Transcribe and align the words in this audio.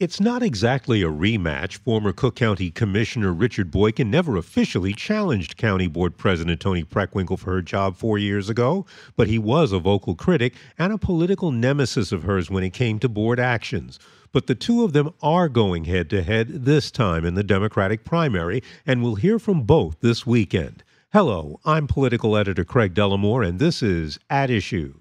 It's 0.00 0.18
not 0.18 0.42
exactly 0.42 1.02
a 1.02 1.10
rematch. 1.10 1.76
Former 1.76 2.14
Cook 2.14 2.34
County 2.34 2.70
Commissioner 2.70 3.34
Richard 3.34 3.70
Boykin 3.70 4.10
never 4.10 4.38
officially 4.38 4.94
challenged 4.94 5.58
County 5.58 5.88
Board 5.88 6.16
President 6.16 6.58
Toni 6.58 6.84
Preckwinkle 6.84 7.38
for 7.38 7.50
her 7.50 7.60
job 7.60 7.98
four 7.98 8.16
years 8.16 8.48
ago, 8.48 8.86
but 9.14 9.28
he 9.28 9.38
was 9.38 9.72
a 9.72 9.78
vocal 9.78 10.14
critic 10.14 10.54
and 10.78 10.90
a 10.90 10.96
political 10.96 11.52
nemesis 11.52 12.12
of 12.12 12.22
hers 12.22 12.50
when 12.50 12.64
it 12.64 12.72
came 12.72 12.98
to 12.98 13.10
board 13.10 13.38
actions. 13.38 13.98
But 14.32 14.46
the 14.46 14.54
two 14.54 14.84
of 14.84 14.94
them 14.94 15.10
are 15.20 15.50
going 15.50 15.84
head 15.84 16.08
to 16.08 16.22
head 16.22 16.64
this 16.64 16.90
time 16.90 17.26
in 17.26 17.34
the 17.34 17.44
Democratic 17.44 18.02
primary, 18.02 18.62
and 18.86 19.02
we'll 19.02 19.16
hear 19.16 19.38
from 19.38 19.64
both 19.64 20.00
this 20.00 20.26
weekend. 20.26 20.82
Hello, 21.12 21.60
I'm 21.66 21.86
political 21.86 22.38
editor 22.38 22.64
Craig 22.64 22.94
Dellimore, 22.94 23.46
and 23.46 23.58
this 23.58 23.82
is 23.82 24.18
At 24.30 24.48
Issue. 24.48 24.99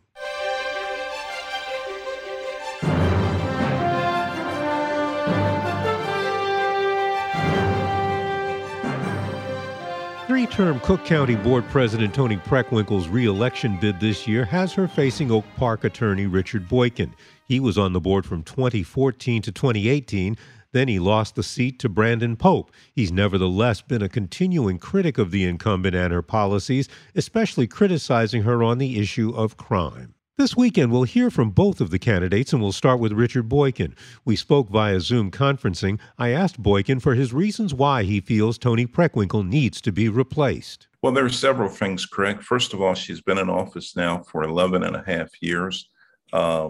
Three-term 10.59 10.81
Cook 10.81 11.05
County 11.05 11.37
Board 11.37 11.63
President 11.69 12.13
Toni 12.13 12.35
Preckwinkle's 12.35 13.07
re-election 13.07 13.77
bid 13.79 13.97
this 14.01 14.27
year 14.27 14.43
has 14.43 14.73
her 14.73 14.89
facing 14.89 15.31
Oak 15.31 15.45
Park 15.55 15.85
attorney 15.85 16.25
Richard 16.25 16.67
Boykin. 16.67 17.13
He 17.45 17.61
was 17.61 17.77
on 17.77 17.93
the 17.93 18.01
board 18.01 18.25
from 18.25 18.43
2014 18.43 19.41
to 19.43 19.53
2018. 19.53 20.35
Then 20.73 20.89
he 20.89 20.99
lost 20.99 21.35
the 21.35 21.43
seat 21.43 21.79
to 21.79 21.87
Brandon 21.87 22.35
Pope. 22.35 22.71
He's 22.93 23.09
nevertheless 23.09 23.81
been 23.81 24.01
a 24.01 24.09
continuing 24.09 24.79
critic 24.79 25.17
of 25.17 25.31
the 25.31 25.45
incumbent 25.45 25.95
and 25.95 26.11
her 26.11 26.21
policies, 26.21 26.89
especially 27.15 27.65
criticizing 27.65 28.41
her 28.41 28.61
on 28.61 28.79
the 28.79 28.99
issue 28.99 29.29
of 29.33 29.55
crime. 29.55 30.13
This 30.39 30.55
weekend, 30.55 30.93
we'll 30.93 31.03
hear 31.03 31.29
from 31.29 31.49
both 31.49 31.81
of 31.81 31.89
the 31.89 31.99
candidates, 31.99 32.53
and 32.53 32.61
we'll 32.61 32.71
start 32.71 33.01
with 33.01 33.11
Richard 33.11 33.49
Boykin. 33.49 33.93
We 34.23 34.37
spoke 34.37 34.69
via 34.69 35.01
Zoom 35.01 35.31
conferencing. 35.31 35.99
I 36.17 36.29
asked 36.29 36.63
Boykin 36.63 37.01
for 37.01 37.13
his 37.13 37.33
reasons 37.33 37.73
why 37.73 38.03
he 38.03 38.21
feels 38.21 38.57
Toni 38.57 38.87
Preckwinkle 38.87 39.45
needs 39.45 39.81
to 39.81 39.91
be 39.91 40.07
replaced. 40.07 40.87
Well, 41.01 41.11
there 41.11 41.25
are 41.25 41.29
several 41.29 41.67
things, 41.67 42.05
Craig. 42.05 42.41
First 42.41 42.73
of 42.73 42.81
all, 42.81 42.93
she's 42.93 43.19
been 43.19 43.37
in 43.37 43.49
office 43.49 43.97
now 43.97 44.19
for 44.19 44.43
11 44.43 44.83
and 44.83 44.95
a 44.95 45.03
half 45.05 45.29
years. 45.41 45.89
Uh, 46.31 46.69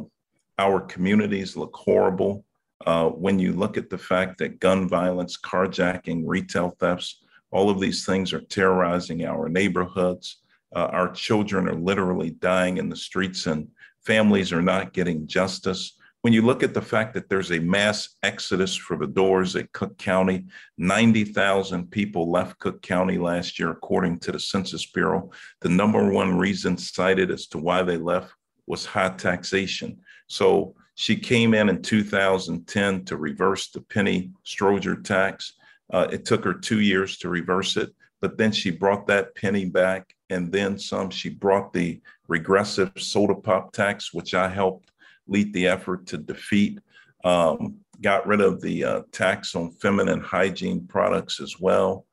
our 0.57 0.81
communities 0.81 1.55
look 1.55 1.75
horrible. 1.75 2.45
Uh, 2.87 3.09
when 3.09 3.37
you 3.37 3.53
look 3.53 3.77
at 3.77 3.91
the 3.91 3.99
fact 3.99 4.39
that 4.39 4.59
gun 4.59 4.89
violence, 4.89 5.37
carjacking, 5.37 6.23
retail 6.25 6.75
thefts, 6.79 7.21
all 7.51 7.69
of 7.69 7.79
these 7.79 8.03
things 8.03 8.33
are 8.33 8.41
terrorizing 8.41 9.25
our 9.25 9.47
neighborhoods. 9.47 10.37
Uh, 10.75 10.89
our 10.91 11.11
children 11.11 11.67
are 11.67 11.75
literally 11.75 12.31
dying 12.31 12.77
in 12.77 12.89
the 12.89 12.95
streets 12.95 13.47
and 13.47 13.67
families 14.05 14.53
are 14.53 14.61
not 14.61 14.93
getting 14.93 15.27
justice. 15.27 15.95
When 16.21 16.33
you 16.33 16.41
look 16.41 16.63
at 16.63 16.73
the 16.73 16.81
fact 16.81 17.13
that 17.13 17.29
there's 17.29 17.51
a 17.51 17.59
mass 17.59 18.17
exodus 18.23 18.75
for 18.75 18.97
the 18.97 19.07
doors 19.07 19.55
at 19.55 19.71
Cook 19.71 19.97
County, 19.97 20.45
90,000 20.77 21.89
people 21.89 22.29
left 22.29 22.59
Cook 22.59 22.81
County 22.81 23.17
last 23.17 23.57
year, 23.57 23.71
according 23.71 24.19
to 24.19 24.33
the 24.33 24.39
Census 24.39 24.85
Bureau. 24.85 25.31
The 25.61 25.69
number 25.69 26.11
one 26.11 26.37
reason 26.37 26.77
cited 26.77 27.31
as 27.31 27.47
to 27.47 27.57
why 27.57 27.83
they 27.83 27.97
left 27.97 28.33
was 28.67 28.85
high 28.85 29.09
taxation. 29.09 29.97
So 30.27 30.75
she 30.95 31.15
came 31.15 31.53
in 31.53 31.69
in 31.69 31.81
2010 31.81 33.05
to 33.05 33.15
reverse 33.15 33.69
the 33.69 33.81
penny 33.81 34.31
Stroger 34.45 35.01
tax. 35.01 35.53
Uh, 35.91 36.07
it 36.11 36.25
took 36.25 36.43
her 36.43 36.53
two 36.53 36.81
years 36.81 37.17
to 37.19 37.29
reverse 37.29 37.77
it, 37.77 37.95
but 38.19 38.37
then 38.37 38.51
she 38.51 38.71
brought 38.71 39.07
that 39.07 39.33
penny 39.35 39.63
back 39.63 40.13
and 40.29 40.51
then 40.51 40.77
some. 40.77 41.09
She 41.09 41.29
brought 41.29 41.73
the 41.73 42.01
regressive 42.27 42.91
soda 42.97 43.35
pop 43.35 43.73
tax, 43.73 44.13
which 44.13 44.33
I 44.33 44.47
helped 44.49 44.91
lead 45.27 45.53
the 45.53 45.67
effort 45.67 46.05
to 46.07 46.17
defeat. 46.17 46.79
Um, 47.23 47.77
got 48.01 48.27
rid 48.27 48.41
of 48.41 48.61
the 48.61 48.83
uh, 48.83 49.01
tax 49.11 49.55
on 49.55 49.71
feminine 49.71 50.21
hygiene 50.21 50.87
products 50.87 51.39
as 51.39 51.59
well. 51.59 52.05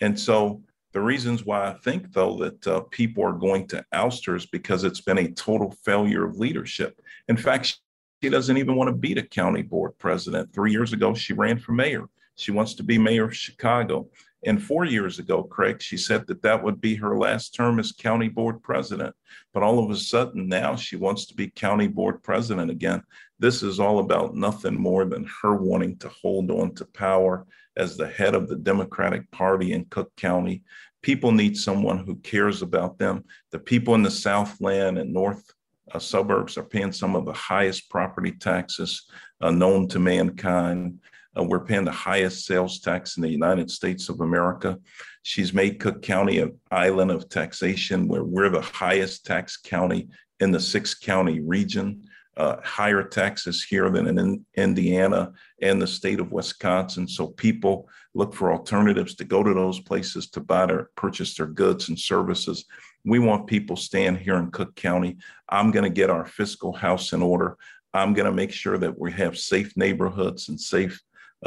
And 0.00 0.18
so 0.18 0.62
the 0.92 1.00
reasons 1.00 1.44
why 1.44 1.68
I 1.68 1.74
think, 1.74 2.12
though, 2.12 2.36
that 2.38 2.66
uh, 2.66 2.80
people 2.90 3.24
are 3.24 3.32
going 3.32 3.66
to 3.68 3.84
oust 3.92 4.26
her 4.26 4.34
is 4.34 4.46
because 4.46 4.84
it's 4.84 5.00
been 5.00 5.18
a 5.18 5.30
total 5.30 5.70
failure 5.84 6.24
of 6.24 6.36
leadership. 6.36 7.00
In 7.28 7.36
fact, 7.36 7.78
she 8.22 8.28
doesn't 8.28 8.56
even 8.56 8.76
want 8.76 8.88
to 8.88 8.94
be 8.96 9.14
the 9.14 9.22
county 9.22 9.62
board 9.62 9.96
president. 9.98 10.52
Three 10.52 10.72
years 10.72 10.92
ago, 10.92 11.14
she 11.14 11.32
ran 11.32 11.58
for 11.58 11.72
mayor. 11.72 12.06
She 12.36 12.50
wants 12.50 12.74
to 12.74 12.82
be 12.82 12.98
mayor 12.98 13.24
of 13.24 13.36
Chicago. 13.36 14.08
And 14.44 14.62
four 14.62 14.84
years 14.84 15.18
ago, 15.18 15.42
Craig, 15.42 15.82
she 15.82 15.96
said 15.96 16.26
that 16.26 16.42
that 16.42 16.62
would 16.62 16.80
be 16.80 16.94
her 16.96 17.18
last 17.18 17.54
term 17.54 17.78
as 17.78 17.92
county 17.92 18.28
board 18.28 18.62
president. 18.62 19.14
But 19.52 19.62
all 19.62 19.84
of 19.84 19.90
a 19.90 19.96
sudden 19.96 20.48
now 20.48 20.76
she 20.76 20.96
wants 20.96 21.26
to 21.26 21.34
be 21.34 21.48
county 21.48 21.88
board 21.88 22.22
president 22.22 22.70
again. 22.70 23.02
This 23.38 23.62
is 23.62 23.78
all 23.78 23.98
about 23.98 24.34
nothing 24.34 24.80
more 24.80 25.04
than 25.04 25.28
her 25.42 25.54
wanting 25.54 25.98
to 25.98 26.08
hold 26.08 26.50
on 26.50 26.74
to 26.76 26.86
power 26.86 27.46
as 27.76 27.96
the 27.96 28.08
head 28.08 28.34
of 28.34 28.48
the 28.48 28.56
Democratic 28.56 29.30
Party 29.30 29.72
in 29.72 29.84
Cook 29.86 30.14
County. 30.16 30.62
People 31.02 31.32
need 31.32 31.56
someone 31.56 31.98
who 31.98 32.16
cares 32.16 32.62
about 32.62 32.98
them. 32.98 33.24
The 33.52 33.58
people 33.58 33.94
in 33.94 34.02
the 34.02 34.10
Southland 34.10 34.98
and 34.98 35.12
North 35.12 35.50
uh, 35.92 35.98
suburbs 35.98 36.56
are 36.56 36.64
paying 36.64 36.92
some 36.92 37.16
of 37.16 37.24
the 37.24 37.32
highest 37.32 37.88
property 37.90 38.32
taxes 38.32 39.08
uh, 39.40 39.50
known 39.50 39.88
to 39.88 39.98
mankind. 39.98 41.00
Uh, 41.36 41.44
we're 41.44 41.64
paying 41.64 41.84
the 41.84 41.92
highest 41.92 42.44
sales 42.44 42.80
tax 42.80 43.16
in 43.16 43.22
the 43.22 43.28
United 43.28 43.70
States 43.70 44.08
of 44.08 44.20
America. 44.20 44.78
She's 45.22 45.52
made 45.52 45.78
Cook 45.78 46.02
County 46.02 46.38
an 46.38 46.58
island 46.70 47.10
of 47.10 47.28
taxation 47.28 48.08
where 48.08 48.24
we're 48.24 48.48
the 48.48 48.60
highest 48.60 49.26
tax 49.26 49.56
county 49.56 50.08
in 50.40 50.50
the 50.50 50.60
six 50.60 50.94
county 50.94 51.40
region. 51.40 52.04
Uh, 52.36 52.56
higher 52.62 53.02
taxes 53.02 53.62
here 53.62 53.90
than 53.90 54.18
in 54.18 54.46
Indiana 54.54 55.30
and 55.60 55.82
the 55.82 55.86
state 55.86 56.20
of 56.20 56.32
Wisconsin. 56.32 57.06
So 57.06 57.26
people 57.26 57.88
look 58.14 58.34
for 58.34 58.52
alternatives 58.52 59.14
to 59.16 59.24
go 59.24 59.42
to 59.42 59.52
those 59.52 59.80
places 59.80 60.30
to 60.30 60.40
buy 60.40 60.64
their 60.64 60.88
purchase 60.96 61.34
their 61.34 61.48
goods 61.48 61.90
and 61.90 61.98
services. 61.98 62.64
We 63.04 63.18
want 63.18 63.46
people 63.46 63.76
staying 63.76 64.16
here 64.16 64.36
in 64.36 64.52
Cook 64.52 64.74
County. 64.74 65.18
I'm 65.50 65.70
going 65.70 65.84
to 65.84 65.90
get 65.90 66.08
our 66.08 66.24
fiscal 66.24 66.72
house 66.72 67.12
in 67.12 67.20
order. 67.20 67.58
I'm 67.92 68.14
going 68.14 68.26
to 68.26 68.32
make 68.32 68.52
sure 68.52 68.78
that 68.78 68.98
we 68.98 69.12
have 69.12 69.36
safe 69.36 69.76
neighborhoods 69.76 70.48
and 70.48 70.58
safe 70.58 71.02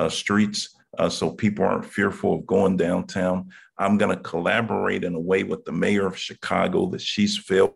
streets 0.10 0.76
uh, 0.98 1.10
so 1.10 1.32
people 1.32 1.66
aren't 1.66 1.86
fearful 1.86 2.36
of 2.36 2.46
going 2.46 2.78
downtown. 2.78 3.50
I'm 3.78 3.98
going 3.98 4.16
to 4.16 4.22
collaborate 4.22 5.04
in 5.04 5.16
a 5.16 5.20
way 5.20 5.44
with 5.44 5.66
the 5.66 5.72
mayor 5.72 6.06
of 6.06 6.18
Chicago 6.18 6.88
that 6.88 7.02
she's 7.02 7.38
failed, 7.38 7.74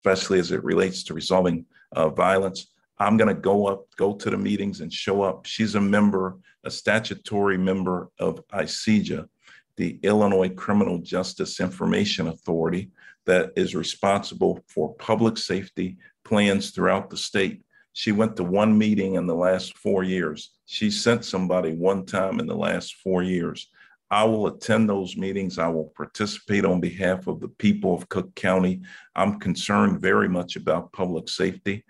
especially 0.00 0.38
as 0.38 0.52
it 0.52 0.64
relates 0.64 1.04
to 1.04 1.14
resolving 1.14 1.66
uh, 1.92 2.08
violence. 2.08 2.68
I'm 2.98 3.18
going 3.18 3.34
to 3.34 3.40
go 3.40 3.66
up, 3.66 3.84
go 3.96 4.14
to 4.14 4.30
the 4.30 4.38
meetings 4.38 4.80
and 4.80 4.90
show 4.90 5.22
up. 5.22 5.44
She's 5.44 5.74
a 5.74 5.80
member, 5.80 6.38
a 6.64 6.70
statutory 6.70 7.58
member 7.58 8.08
of 8.18 8.46
ICJA, 8.48 9.28
the 9.76 9.98
Illinois 10.02 10.48
Criminal 10.48 10.98
Justice 10.98 11.60
Information 11.60 12.28
Authority, 12.28 12.90
that 13.26 13.52
is 13.56 13.74
responsible 13.74 14.64
for 14.68 14.94
public 14.94 15.36
safety 15.36 15.98
plans 16.24 16.70
throughout 16.70 17.10
the 17.10 17.16
state. 17.16 17.62
She 17.96 18.12
went 18.12 18.36
to 18.36 18.44
one 18.44 18.76
meeting 18.76 19.14
in 19.14 19.26
the 19.26 19.34
last 19.34 19.78
four 19.78 20.04
years. 20.04 20.50
She 20.66 20.90
sent 20.90 21.24
somebody 21.24 21.72
one 21.72 22.04
time 22.04 22.40
in 22.40 22.46
the 22.46 22.54
last 22.54 22.96
four 22.96 23.22
years. 23.22 23.70
I 24.10 24.22
will 24.24 24.48
attend 24.48 24.86
those 24.86 25.16
meetings. 25.16 25.58
I 25.58 25.68
will 25.68 25.94
participate 25.96 26.66
on 26.66 26.78
behalf 26.78 27.26
of 27.26 27.40
the 27.40 27.48
people 27.48 27.94
of 27.94 28.06
Cook 28.10 28.34
County. 28.34 28.82
I'm 29.14 29.40
concerned 29.40 30.02
very 30.02 30.28
much 30.28 30.56
about 30.56 30.92
public 30.92 31.30
safety. 31.30 31.86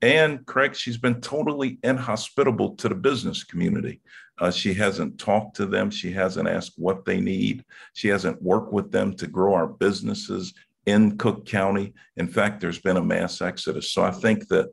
And 0.00 0.46
Craig, 0.46 0.74
she's 0.74 0.96
been 0.96 1.20
totally 1.20 1.78
inhospitable 1.82 2.76
to 2.76 2.88
the 2.88 2.94
business 2.94 3.44
community. 3.44 4.00
Uh, 4.38 4.50
she 4.50 4.72
hasn't 4.72 5.18
talked 5.18 5.56
to 5.56 5.66
them. 5.66 5.90
She 5.90 6.10
hasn't 6.10 6.48
asked 6.48 6.72
what 6.78 7.04
they 7.04 7.20
need. 7.20 7.66
She 7.92 8.08
hasn't 8.08 8.40
worked 8.40 8.72
with 8.72 8.90
them 8.90 9.12
to 9.16 9.26
grow 9.26 9.52
our 9.52 9.68
businesses 9.68 10.54
in 10.86 11.18
Cook 11.18 11.44
County. 11.44 11.92
In 12.16 12.28
fact, 12.28 12.62
there's 12.62 12.80
been 12.80 12.96
a 12.96 13.04
mass 13.04 13.42
exodus. 13.42 13.92
So 13.92 14.02
I 14.02 14.10
think 14.10 14.48
that 14.48 14.70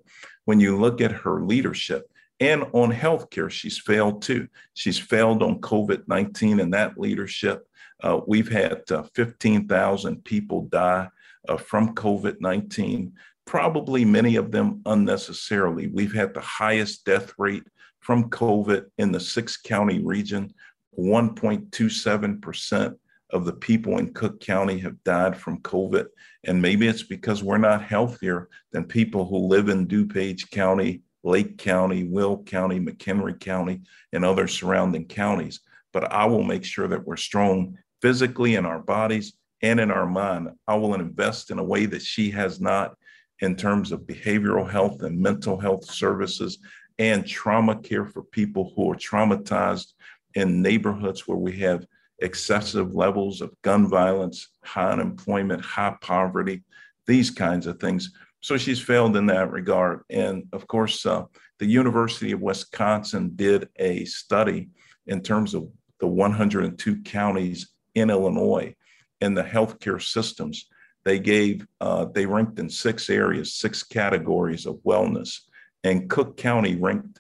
when 0.48 0.62
you 0.62 0.78
look 0.78 1.02
at 1.02 1.12
her 1.12 1.42
leadership 1.42 2.10
and 2.40 2.64
on 2.72 2.90
healthcare, 2.90 3.52
she's 3.52 3.78
failed 3.78 4.22
too. 4.22 4.48
She's 4.76 4.98
failed 4.98 5.44
on 5.44 5.60
COVID 5.60 6.08
19 6.08 6.62
and 6.62 6.74
that 6.74 6.98
leadership. 6.98 7.68
Uh, 8.02 8.22
we've 8.26 8.48
had 8.48 8.90
uh, 8.90 9.04
15,000 9.14 10.24
people 10.24 10.62
die 10.72 11.10
uh, 11.50 11.58
from 11.58 11.94
COVID 11.96 12.38
19, 12.40 13.12
probably 13.44 14.06
many 14.06 14.38
of 14.38 14.52
them 14.52 14.82
unnecessarily. 14.86 15.88
We've 15.88 16.14
had 16.14 16.34
the 16.34 16.40
highest 16.40 17.04
death 17.04 17.34
rate 17.38 17.66
from 18.00 18.30
COVID 18.30 18.86
in 18.98 19.12
the 19.12 19.20
six 19.20 19.58
county 19.58 20.00
region. 20.00 20.54
1.27% 20.98 22.96
of 23.32 23.46
the 23.46 23.54
people 23.54 23.98
in 23.98 24.14
Cook 24.14 24.40
County 24.40 24.80
have 24.80 25.04
died 25.04 25.38
from 25.38 25.62
COVID. 25.62 26.08
And 26.46 26.62
maybe 26.62 26.88
it's 26.88 27.04
because 27.04 27.44
we're 27.44 27.58
not 27.58 27.84
healthier 27.84 28.50
than 28.72 28.86
people 28.86 29.26
who 29.26 29.48
live 29.48 29.70
in 29.70 29.88
DuPage 29.88 30.50
County, 30.52 31.02
Lake 31.24 31.58
County, 31.58 32.06
Will 32.06 32.44
County, 32.44 32.80
McHenry 32.80 33.40
County, 33.40 33.82
and 34.14 34.24
other 34.24 34.48
surrounding 34.48 35.06
counties. 35.06 35.60
But 35.92 36.12
I 36.12 36.26
will 36.26 36.44
make 36.44 36.64
sure 36.64 36.88
that 36.88 37.06
we're 37.06 37.18
strong 37.18 37.78
physically 38.02 38.56
in 38.56 38.66
our 38.66 38.80
bodies 38.80 39.34
and 39.62 39.80
in 39.80 39.92
our 39.92 40.06
mind. 40.06 40.50
I 40.68 40.76
will 40.76 40.94
invest 40.94 41.52
in 41.52 41.60
a 41.60 41.64
way 41.64 41.86
that 41.88 42.02
she 42.02 42.30
has 42.32 42.62
not 42.62 42.96
in 43.42 43.56
terms 43.56 43.92
of 43.92 44.02
behavioral 44.02 44.70
health 44.70 45.04
and 45.04 45.20
mental 45.20 45.60
health 45.60 45.86
services 45.86 46.60
and 47.00 47.26
trauma 47.26 47.76
care 47.76 48.06
for 48.06 48.24
people 48.24 48.74
who 48.76 48.92
are 48.92 48.96
traumatized 48.96 49.94
in 50.34 50.62
neighborhoods 50.62 51.28
where 51.28 51.38
we 51.38 51.58
have 51.60 51.86
excessive 52.20 52.96
levels 52.96 53.42
of 53.42 53.54
gun 53.62 53.88
violence, 53.88 54.50
high 54.64 54.92
unemployment, 54.92 55.64
high 55.64 55.96
poverty, 56.02 56.64
these 57.06 57.30
kinds 57.30 57.68
of 57.68 57.80
things. 57.80 58.12
So 58.42 58.58
she's 58.58 58.80
failed 58.80 59.16
in 59.16 59.26
that 59.28 59.52
regard. 59.52 60.02
And 60.10 60.44
of 60.54 60.68
course, 60.68 61.06
uh, 61.06 61.24
the 61.60 61.66
University 61.66 62.32
of 62.32 62.42
Wisconsin 62.42 63.32
did 63.36 63.70
a 63.78 64.06
study 64.06 64.70
in 65.08 65.22
terms 65.22 65.54
of 65.54 65.70
the 66.00 66.08
102 66.08 67.02
counties 67.02 67.70
in 67.96 68.10
Illinois 68.10 68.76
and 69.22 69.36
the 69.36 69.44
healthcare 69.44 70.02
systems. 70.02 70.68
They 71.04 71.20
gave, 71.20 71.66
uh, 71.82 72.06
they 72.14 72.26
ranked 72.26 72.60
in 72.60 72.70
six 72.70 73.10
areas, 73.10 73.54
six 73.54 73.82
categories 73.82 74.66
of 74.66 74.76
wellness. 74.86 75.40
And 75.84 76.10
Cook 76.10 76.38
County 76.38 76.76
ranked 76.76 77.20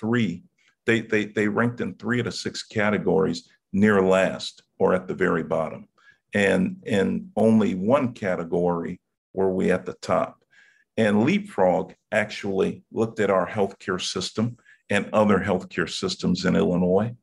three. 0.00 0.42
They, 0.86 1.02
they, 1.02 1.26
they 1.26 1.46
ranked 1.46 1.80
in 1.80 1.94
three 1.94 2.18
of 2.18 2.24
the 2.24 2.32
six 2.32 2.62
categories 2.62 3.48
near 3.72 4.02
last 4.02 4.62
or 4.78 4.94
at 4.94 5.06
the 5.06 5.14
very 5.14 5.42
bottom. 5.42 5.88
And 6.34 6.82
in 6.84 7.30
only 7.36 7.74
one 7.74 8.12
category 8.12 9.00
were 9.32 9.50
we 9.50 9.70
at 9.70 9.86
the 9.86 9.94
top. 9.94 10.42
And 10.96 11.24
Leapfrog 11.24 11.94
actually 12.10 12.82
looked 12.92 13.20
at 13.20 13.30
our 13.30 13.46
healthcare 13.46 14.00
system 14.00 14.56
and 14.90 15.08
other 15.12 15.38
healthcare 15.38 15.88
systems 15.88 16.44
in 16.44 16.56
Illinois. 16.56 17.14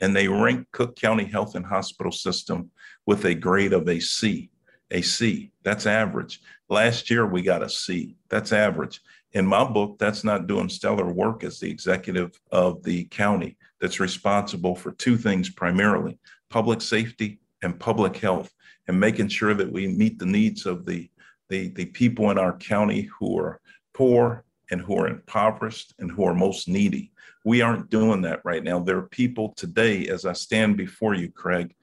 And 0.00 0.14
they 0.14 0.28
ranked 0.28 0.72
Cook 0.72 0.96
County 0.96 1.24
Health 1.24 1.54
and 1.54 1.64
Hospital 1.64 2.12
System 2.12 2.70
with 3.06 3.24
a 3.24 3.34
grade 3.34 3.72
of 3.72 3.88
a 3.88 4.00
C. 4.00 4.50
A 4.90 5.02
C, 5.02 5.52
that's 5.62 5.86
average. 5.86 6.40
Last 6.68 7.10
year 7.10 7.26
we 7.26 7.42
got 7.42 7.62
a 7.62 7.68
C, 7.68 8.16
that's 8.28 8.52
average. 8.52 9.00
In 9.32 9.46
my 9.46 9.64
book, 9.64 9.98
that's 9.98 10.24
not 10.24 10.48
doing 10.48 10.68
stellar 10.68 11.12
work 11.12 11.44
as 11.44 11.60
the 11.60 11.70
executive 11.70 12.40
of 12.50 12.82
the 12.82 13.04
county 13.04 13.56
that's 13.80 14.00
responsible 14.00 14.74
for 14.74 14.90
two 14.92 15.16
things 15.16 15.48
primarily 15.48 16.18
public 16.48 16.80
safety 16.80 17.38
and 17.62 17.78
public 17.78 18.16
health, 18.16 18.52
and 18.88 18.98
making 18.98 19.28
sure 19.28 19.54
that 19.54 19.70
we 19.70 19.86
meet 19.86 20.18
the 20.18 20.26
needs 20.26 20.66
of 20.66 20.84
the, 20.84 21.08
the, 21.48 21.68
the 21.68 21.84
people 21.84 22.30
in 22.30 22.38
our 22.38 22.56
county 22.56 23.02
who 23.02 23.38
are 23.38 23.60
poor 23.92 24.44
and 24.72 24.80
who 24.80 24.96
are 24.96 25.06
impoverished 25.06 25.94
and 25.98 26.10
who 26.10 26.24
are 26.24 26.34
most 26.34 26.68
needy. 26.68 27.12
We 27.44 27.60
aren't 27.60 27.90
doing 27.90 28.22
that 28.22 28.40
right 28.44 28.64
now. 28.64 28.80
There 28.80 28.98
are 28.98 29.08
people 29.08 29.52
today, 29.56 30.08
as 30.08 30.26
I 30.26 30.32
stand 30.32 30.76
before 30.76 31.14
you, 31.14 31.30
Craig, 31.30 31.74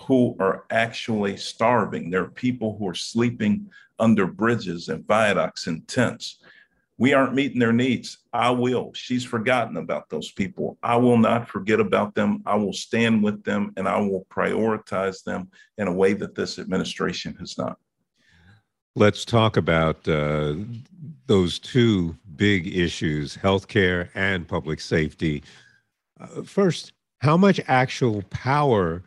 who 0.00 0.36
are 0.40 0.64
actually 0.70 1.36
starving. 1.36 2.10
There 2.10 2.22
are 2.22 2.30
people 2.30 2.76
who 2.78 2.88
are 2.88 2.94
sleeping 2.94 3.70
under 3.98 4.26
bridges 4.26 4.88
and 4.88 5.06
viaducts 5.06 5.66
and 5.66 5.86
tents 5.86 6.40
we 7.00 7.14
aren't 7.14 7.32
meeting 7.32 7.58
their 7.58 7.72
needs. 7.72 8.18
I 8.30 8.50
will. 8.50 8.92
She's 8.92 9.24
forgotten 9.24 9.78
about 9.78 10.10
those 10.10 10.30
people. 10.32 10.76
I 10.82 10.96
will 10.96 11.16
not 11.16 11.48
forget 11.48 11.80
about 11.80 12.14
them. 12.14 12.42
I 12.44 12.56
will 12.56 12.74
stand 12.74 13.22
with 13.22 13.42
them 13.42 13.72
and 13.78 13.88
I 13.88 13.98
will 14.00 14.26
prioritize 14.30 15.24
them 15.24 15.48
in 15.78 15.88
a 15.88 15.92
way 15.92 16.12
that 16.12 16.34
this 16.34 16.58
administration 16.58 17.34
has 17.40 17.56
not. 17.56 17.78
Let's 18.96 19.24
talk 19.24 19.56
about 19.56 20.06
uh, 20.06 20.56
those 21.26 21.58
two 21.58 22.18
big 22.36 22.66
issues 22.66 23.34
healthcare 23.34 24.10
and 24.14 24.46
public 24.46 24.78
safety. 24.78 25.42
Uh, 26.20 26.42
first, 26.42 26.92
how 27.20 27.38
much 27.38 27.62
actual 27.66 28.24
power 28.28 29.02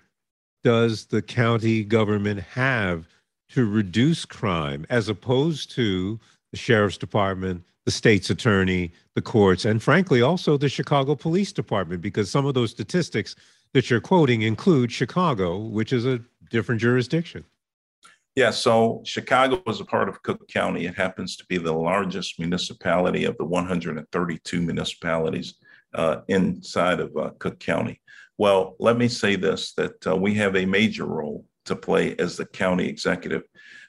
does 0.63 1.05
the 1.05 1.21
county 1.21 1.83
government 1.83 2.39
have 2.39 3.07
to 3.49 3.69
reduce 3.69 4.25
crime 4.25 4.85
as 4.89 5.09
opposed 5.09 5.71
to 5.71 6.19
the 6.51 6.57
sheriff's 6.57 6.97
department, 6.97 7.63
the 7.85 7.91
state's 7.91 8.29
attorney, 8.29 8.91
the 9.15 9.21
courts, 9.21 9.65
and 9.65 9.83
frankly, 9.83 10.21
also 10.21 10.57
the 10.57 10.69
Chicago 10.69 11.15
Police 11.15 11.51
Department, 11.51 12.01
because 12.01 12.31
some 12.31 12.45
of 12.45 12.53
those 12.53 12.71
statistics 12.71 13.35
that 13.73 13.89
you're 13.89 14.01
quoting 14.01 14.41
include 14.41 14.91
Chicago, 14.91 15.57
which 15.57 15.91
is 15.91 16.05
a 16.05 16.21
different 16.49 16.79
jurisdiction. 16.79 17.43
Yeah, 18.35 18.49
so 18.49 19.01
Chicago 19.05 19.61
is 19.67 19.79
a 19.79 19.85
part 19.85 20.09
of 20.09 20.23
Cook 20.23 20.47
County. 20.47 20.85
It 20.85 20.95
happens 20.95 21.35
to 21.37 21.45
be 21.45 21.57
the 21.57 21.73
largest 21.73 22.39
municipality 22.39 23.25
of 23.25 23.37
the 23.37 23.45
132 23.45 24.61
municipalities 24.61 25.55
uh, 25.93 26.21
inside 26.27 26.99
of 26.99 27.15
uh, 27.15 27.31
Cook 27.37 27.59
County. 27.59 27.99
Well, 28.37 28.75
let 28.79 28.97
me 28.97 29.07
say 29.07 29.35
this 29.35 29.73
that 29.73 30.07
uh, 30.07 30.15
we 30.15 30.33
have 30.35 30.55
a 30.55 30.65
major 30.65 31.05
role 31.05 31.45
to 31.65 31.75
play 31.75 32.15
as 32.17 32.37
the 32.37 32.45
county 32.45 32.87
executive 32.87 33.43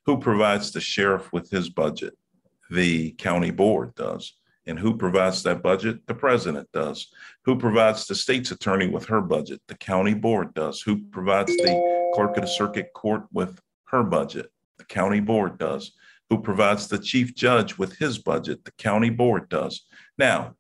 who 0.07 0.19
provides 0.19 0.71
the 0.71 0.81
sheriff 0.81 1.33
with 1.33 1.51
his 1.51 1.71
budget 1.71 2.15
the 2.71 3.13
county 3.13 3.51
board 3.51 3.95
does. 3.95 4.35
And 4.67 4.79
who 4.79 4.97
provides 4.97 5.43
that 5.43 5.63
budget? 5.63 6.07
The 6.07 6.15
president 6.15 6.69
does. 6.73 7.09
Who 7.45 7.57
provides 7.59 8.07
the 8.07 8.15
state's 8.15 8.51
attorney 8.51 8.89
with 8.89 9.05
her 9.07 9.21
budget? 9.21 9.61
The 9.69 9.77
county 9.77 10.15
board 10.15 10.55
does. 10.55 10.81
Who 10.81 11.05
provides 11.05 11.55
the 11.55 12.11
clerk 12.15 12.37
of 12.37 12.43
the 12.43 12.49
circuit 12.49 12.93
court 12.95 13.25
with 13.33 13.61
her 13.87 14.03
budget? 14.03 14.51
The 14.79 14.85
county 14.85 15.21
board 15.21 15.59
does. 15.59 15.93
Who 16.31 16.41
provides 16.41 16.89
the 16.89 16.99
chief 16.99 17.35
judge 17.35 17.77
with 17.77 17.97
his 17.99 18.19
budget? 18.19 18.65
The 18.65 18.73
county 18.73 19.11
board 19.11 19.51
does. 19.51 19.85
Now, 20.17 20.55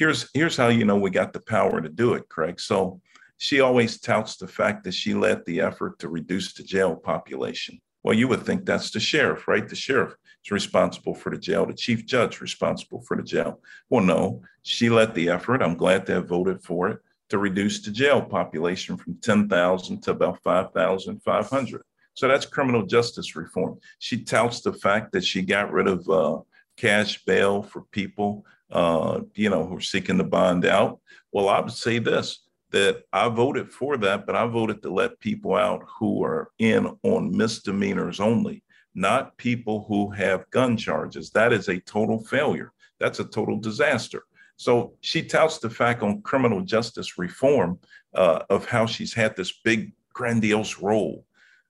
here's 0.00 0.30
here's 0.32 0.56
how 0.56 0.68
you 0.68 0.86
know 0.86 0.96
we 0.96 1.10
got 1.10 1.32
the 1.32 1.42
power 1.42 1.80
to 1.80 1.88
do 1.90 2.14
it, 2.14 2.28
Craig. 2.30 2.58
So 2.58 3.00
she 3.36 3.60
always 3.60 4.00
touts 4.00 4.36
the 4.36 4.48
fact 4.48 4.82
that 4.84 4.94
she 4.94 5.12
led 5.14 5.44
the 5.44 5.60
effort 5.60 5.98
to 5.98 6.08
reduce 6.08 6.54
the 6.54 6.62
jail 6.62 6.96
population. 6.96 7.78
Well, 8.02 8.16
you 8.16 8.26
would 8.28 8.44
think 8.44 8.64
that's 8.64 8.90
the 8.90 8.98
sheriff, 8.98 9.46
right? 9.46 9.68
The 9.68 9.76
sheriff 9.76 10.14
is 10.42 10.50
responsible 10.50 11.14
for 11.14 11.28
the 11.30 11.38
jail, 11.38 11.66
the 11.66 11.74
chief 11.74 12.06
judge 12.06 12.40
responsible 12.40 13.02
for 13.02 13.16
the 13.16 13.22
jail. 13.22 13.60
Well, 13.90 14.02
no, 14.02 14.40
she 14.62 14.88
led 14.88 15.14
the 15.14 15.28
effort. 15.28 15.62
I'm 15.62 15.76
glad 15.76 16.06
to 16.06 16.14
have 16.14 16.28
voted 16.28 16.62
for 16.62 16.88
it 16.88 16.98
to 17.28 17.36
reduce 17.36 17.82
the 17.82 17.90
jail 17.90 18.22
population 18.22 18.96
from 18.96 19.18
10,000 19.20 20.02
to 20.02 20.10
about 20.12 20.42
5,500. 20.42 21.82
So 22.14 22.26
that's 22.26 22.46
criminal 22.46 22.86
justice 22.86 23.36
reform. 23.36 23.78
She 23.98 24.24
touts 24.24 24.62
the 24.62 24.72
fact 24.72 25.12
that 25.12 25.24
she 25.24 25.42
got 25.42 25.70
rid 25.70 25.86
of 25.86 26.08
uh, 26.08 26.38
cash 26.76 27.22
bail 27.24 27.62
for 27.62 27.82
people, 27.92 28.44
uh, 28.72 29.20
you 29.34 29.50
know, 29.50 29.66
who 29.66 29.76
are 29.76 29.80
seeking 29.80 30.18
to 30.18 30.24
bond 30.24 30.64
out. 30.64 31.00
Well, 31.32 31.48
I 31.48 31.60
would 31.60 31.72
say 31.72 31.98
this 31.98 32.46
that 32.70 33.02
I 33.12 33.28
voted 33.28 33.72
for 33.72 33.96
that, 33.96 34.26
but 34.26 34.36
I 34.36 34.46
voted 34.46 34.82
to 34.82 34.92
let 34.92 35.18
people 35.20 35.56
out 35.56 35.82
who 35.98 36.22
are 36.24 36.50
in 36.58 36.96
on 37.02 37.36
misdemeanors 37.36 38.20
only, 38.20 38.62
not 38.94 39.36
people 39.36 39.84
who 39.88 40.10
have 40.10 40.48
gun 40.50 40.76
charges. 40.76 41.30
That 41.30 41.52
is 41.52 41.68
a 41.68 41.80
total 41.80 42.22
failure. 42.24 42.72
That's 43.00 43.18
a 43.18 43.24
total 43.24 43.58
disaster. 43.58 44.22
So 44.56 44.92
she 45.00 45.22
touts 45.22 45.58
the 45.58 45.70
fact 45.70 46.02
on 46.02 46.22
criminal 46.22 46.60
justice 46.60 47.18
reform 47.18 47.78
uh, 48.14 48.40
of 48.50 48.66
how 48.66 48.86
she's 48.86 49.14
had 49.14 49.34
this 49.34 49.52
big, 49.64 49.92
grandiose 50.12 50.78
role. 50.78 51.24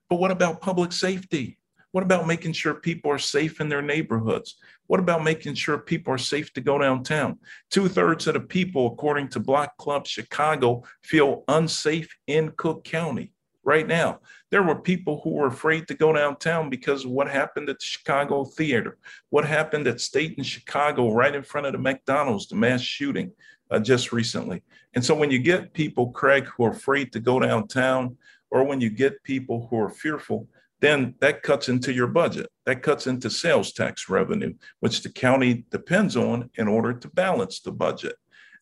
But 0.09 0.17
what 0.17 0.29
about 0.29 0.61
public 0.61 0.91
safety? 0.91 1.57
What 1.91 2.03
about 2.03 2.27
making 2.27 2.53
sure 2.53 2.73
people 2.73 3.11
are 3.11 3.17
safe 3.17 3.59
in 3.59 3.67
their 3.67 3.81
neighborhoods? 3.81 4.55
What 4.87 4.99
about 4.99 5.23
making 5.23 5.55
sure 5.55 5.77
people 5.77 6.13
are 6.13 6.17
safe 6.17 6.53
to 6.53 6.61
go 6.61 6.77
downtown? 6.77 7.37
Two 7.69 7.87
thirds 7.89 8.27
of 8.27 8.35
the 8.35 8.39
people, 8.39 8.87
according 8.87 9.27
to 9.29 9.39
Block 9.39 9.75
Club 9.77 10.07
Chicago, 10.07 10.83
feel 11.01 11.43
unsafe 11.47 12.09
in 12.27 12.51
Cook 12.55 12.83
County. 12.85 13.33
right 13.63 13.87
now. 13.87 14.19
There 14.49 14.63
were 14.63 14.75
people 14.75 15.21
who 15.23 15.31
were 15.31 15.47
afraid 15.47 15.87
to 15.87 15.93
go 15.93 16.13
downtown 16.13 16.69
because 16.69 17.05
of 17.05 17.11
what 17.11 17.29
happened 17.29 17.69
at 17.69 17.79
the 17.79 17.85
Chicago 17.85 18.43
Theater, 18.43 18.97
what 19.29 19.45
happened 19.45 19.87
at 19.87 20.01
State 20.01 20.35
in 20.37 20.43
Chicago, 20.43 21.13
right 21.13 21.33
in 21.33 21.43
front 21.43 21.67
of 21.67 21.73
the 21.73 21.79
McDonald's, 21.79 22.47
the 22.47 22.55
mass 22.55 22.81
shooting 22.81 23.31
uh, 23.69 23.79
just 23.79 24.11
recently. 24.11 24.63
And 24.93 25.03
so 25.03 25.15
when 25.15 25.31
you 25.31 25.39
get 25.39 25.73
people, 25.73 26.11
Craig, 26.11 26.45
who 26.45 26.65
are 26.65 26.71
afraid 26.71 27.13
to 27.13 27.19
go 27.19 27.39
downtown, 27.39 28.17
or 28.49 28.63
when 28.65 28.81
you 28.81 28.89
get 28.89 29.23
people 29.23 29.67
who 29.69 29.79
are 29.79 29.89
fearful, 29.89 30.47
then 30.81 31.15
that 31.19 31.43
cuts 31.43 31.69
into 31.69 31.93
your 31.93 32.07
budget. 32.07 32.49
That 32.65 32.81
cuts 32.81 33.07
into 33.07 33.29
sales 33.29 33.71
tax 33.71 34.09
revenue, 34.09 34.53
which 34.79 35.03
the 35.03 35.09
county 35.09 35.65
depends 35.69 36.17
on 36.17 36.49
in 36.55 36.67
order 36.67 36.93
to 36.93 37.07
balance 37.09 37.59
the 37.61 37.71
budget. 37.71 38.15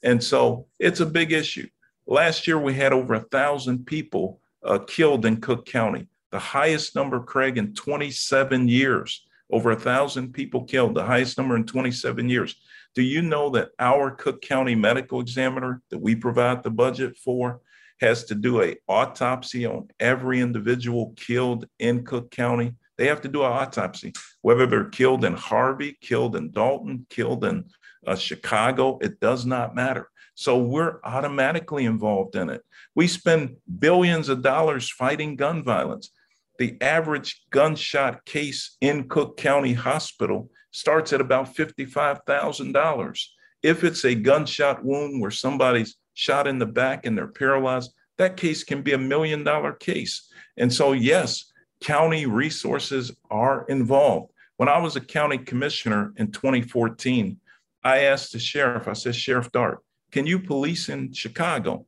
And 0.03 0.23
so 0.23 0.67
it's 0.79 0.99
a 0.99 1.05
big 1.05 1.31
issue. 1.31 1.67
Last 2.05 2.45
year, 2.47 2.59
we 2.59 2.73
had 2.73 2.93
over 2.93 3.13
a 3.15 3.21
thousand 3.21 3.85
people 3.85 4.41
uh, 4.63 4.79
killed 4.79 5.25
in 5.25 5.41
Cook 5.41 5.65
County, 5.65 6.07
the 6.31 6.39
highest 6.39 6.95
number, 6.95 7.19
Craig, 7.21 7.57
in 7.57 7.73
27 7.73 8.67
years. 8.67 9.25
Over 9.51 9.71
a 9.71 9.79
thousand 9.79 10.33
people 10.33 10.63
killed, 10.65 10.95
the 10.95 11.05
highest 11.05 11.38
number 11.38 11.55
in 11.55 11.65
27 11.65 12.29
years. 12.29 12.55
Do 12.96 13.03
you 13.03 13.22
know 13.22 13.50
that 13.51 13.69
our 13.79 14.12
Cook 14.12 14.41
County 14.41 14.75
medical 14.75 15.22
examiner 15.22 15.81
that 15.89 16.00
we 16.00 16.15
provide 16.15 16.63
the 16.63 16.72
budget 16.72 17.17
for 17.17 17.62
has 18.01 18.24
to 18.25 18.36
do 18.36 18.62
a 18.62 18.77
autopsy 18.88 19.65
on 19.65 19.88
every 20.00 20.39
individual 20.39 21.13
killed 21.15 21.65
in 21.79 22.05
Cook 22.05 22.31
County? 22.31 22.74
They 22.98 23.08
have 23.08 23.22
to 23.22 23.29
do 23.29 23.43
an 23.43 23.51
autopsy, 23.51 24.13
whether 24.41 24.65
they're 24.65 24.89
killed 24.89 25.24
in 25.24 25.34
Harvey, 25.34 25.98
killed 26.01 26.36
in 26.36 26.51
Dolton, 26.51 27.05
killed 27.10 27.46
in 27.46 27.65
uh, 28.05 28.15
Chicago, 28.15 28.98
it 29.01 29.19
does 29.19 29.46
not 29.46 29.75
matter. 29.75 30.10
So 30.36 30.58
we're 30.58 31.00
automatically 31.03 31.86
involved 31.86 32.36
in 32.36 32.50
it. 32.50 32.62
We 32.96 33.08
spend 33.08 33.58
billions 33.79 34.29
of 34.29 34.41
dollars 34.41 34.89
fighting 34.89 35.36
gun 35.36 35.63
violence. 35.63 36.12
The 36.58 36.77
average 36.81 37.41
gunshot 37.51 38.25
case 38.25 38.77
in 38.81 39.10
Cook 39.10 39.38
County 39.38 39.74
Hospital 39.74 40.50
starts 40.71 41.13
at 41.13 41.21
about 41.21 41.55
$55,000. 41.55 43.23
If 43.61 43.83
it's 43.83 44.05
a 44.05 44.15
gunshot 44.15 44.83
wound 44.83 45.21
where 45.21 45.31
somebody's 45.31 45.95
shot 46.13 46.47
in 46.47 46.59
the 46.59 46.65
back 46.65 47.05
and 47.05 47.17
they're 47.17 47.27
paralyzed, 47.27 47.91
that 48.17 48.38
case 48.38 48.63
can 48.63 48.81
be 48.81 48.93
a 48.93 48.97
million 48.97 49.43
dollar 49.43 49.73
case. 49.73 50.31
And 50.57 50.71
so, 50.71 50.91
yes, 50.93 51.51
county 51.81 52.25
resources 52.25 53.11
are 53.31 53.65
involved. 53.67 54.31
When 54.57 54.69
I 54.69 54.77
was 54.79 54.95
a 54.95 55.01
county 55.01 55.38
commissioner 55.38 56.13
in 56.17 56.31
2014, 56.31 57.39
I 57.83 57.99
asked 57.99 58.33
the 58.33 58.39
sheriff, 58.39 58.88
I 58.89 58.93
said, 58.93 59.15
Sheriff 59.15 59.51
Dart, 59.53 59.79
can 60.11 60.25
you 60.25 60.39
police 60.39 60.89
in 60.89 61.13
Chicago? 61.13 61.85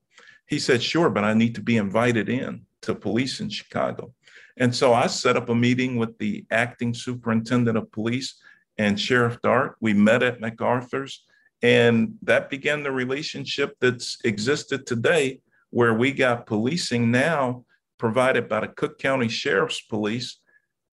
He 0.47 0.59
said, 0.59 0.81
Sure, 0.81 1.09
but 1.09 1.25
I 1.25 1.33
need 1.33 1.55
to 1.55 1.61
be 1.61 1.77
invited 1.77 2.29
in 2.29 2.65
to 2.83 2.95
police 2.95 3.41
in 3.41 3.49
Chicago. 3.49 4.13
And 4.57 4.75
so 4.75 4.93
I 4.93 5.07
set 5.07 5.37
up 5.37 5.49
a 5.49 5.55
meeting 5.55 5.97
with 5.97 6.17
the 6.17 6.45
acting 6.51 6.93
superintendent 6.93 7.77
of 7.77 7.91
police 7.91 8.35
and 8.77 8.99
Sheriff 8.99 9.37
Dart. 9.41 9.75
We 9.79 9.93
met 9.93 10.23
at 10.23 10.41
MacArthur's, 10.41 11.23
and 11.61 12.15
that 12.23 12.49
began 12.49 12.83
the 12.83 12.91
relationship 12.91 13.75
that's 13.79 14.17
existed 14.23 14.85
today, 14.85 15.41
where 15.69 15.93
we 15.93 16.11
got 16.11 16.45
policing 16.45 17.11
now 17.11 17.65
provided 17.97 18.49
by 18.49 18.61
the 18.61 18.67
Cook 18.67 18.97
County 18.97 19.27
Sheriff's 19.27 19.81
Police 19.81 20.39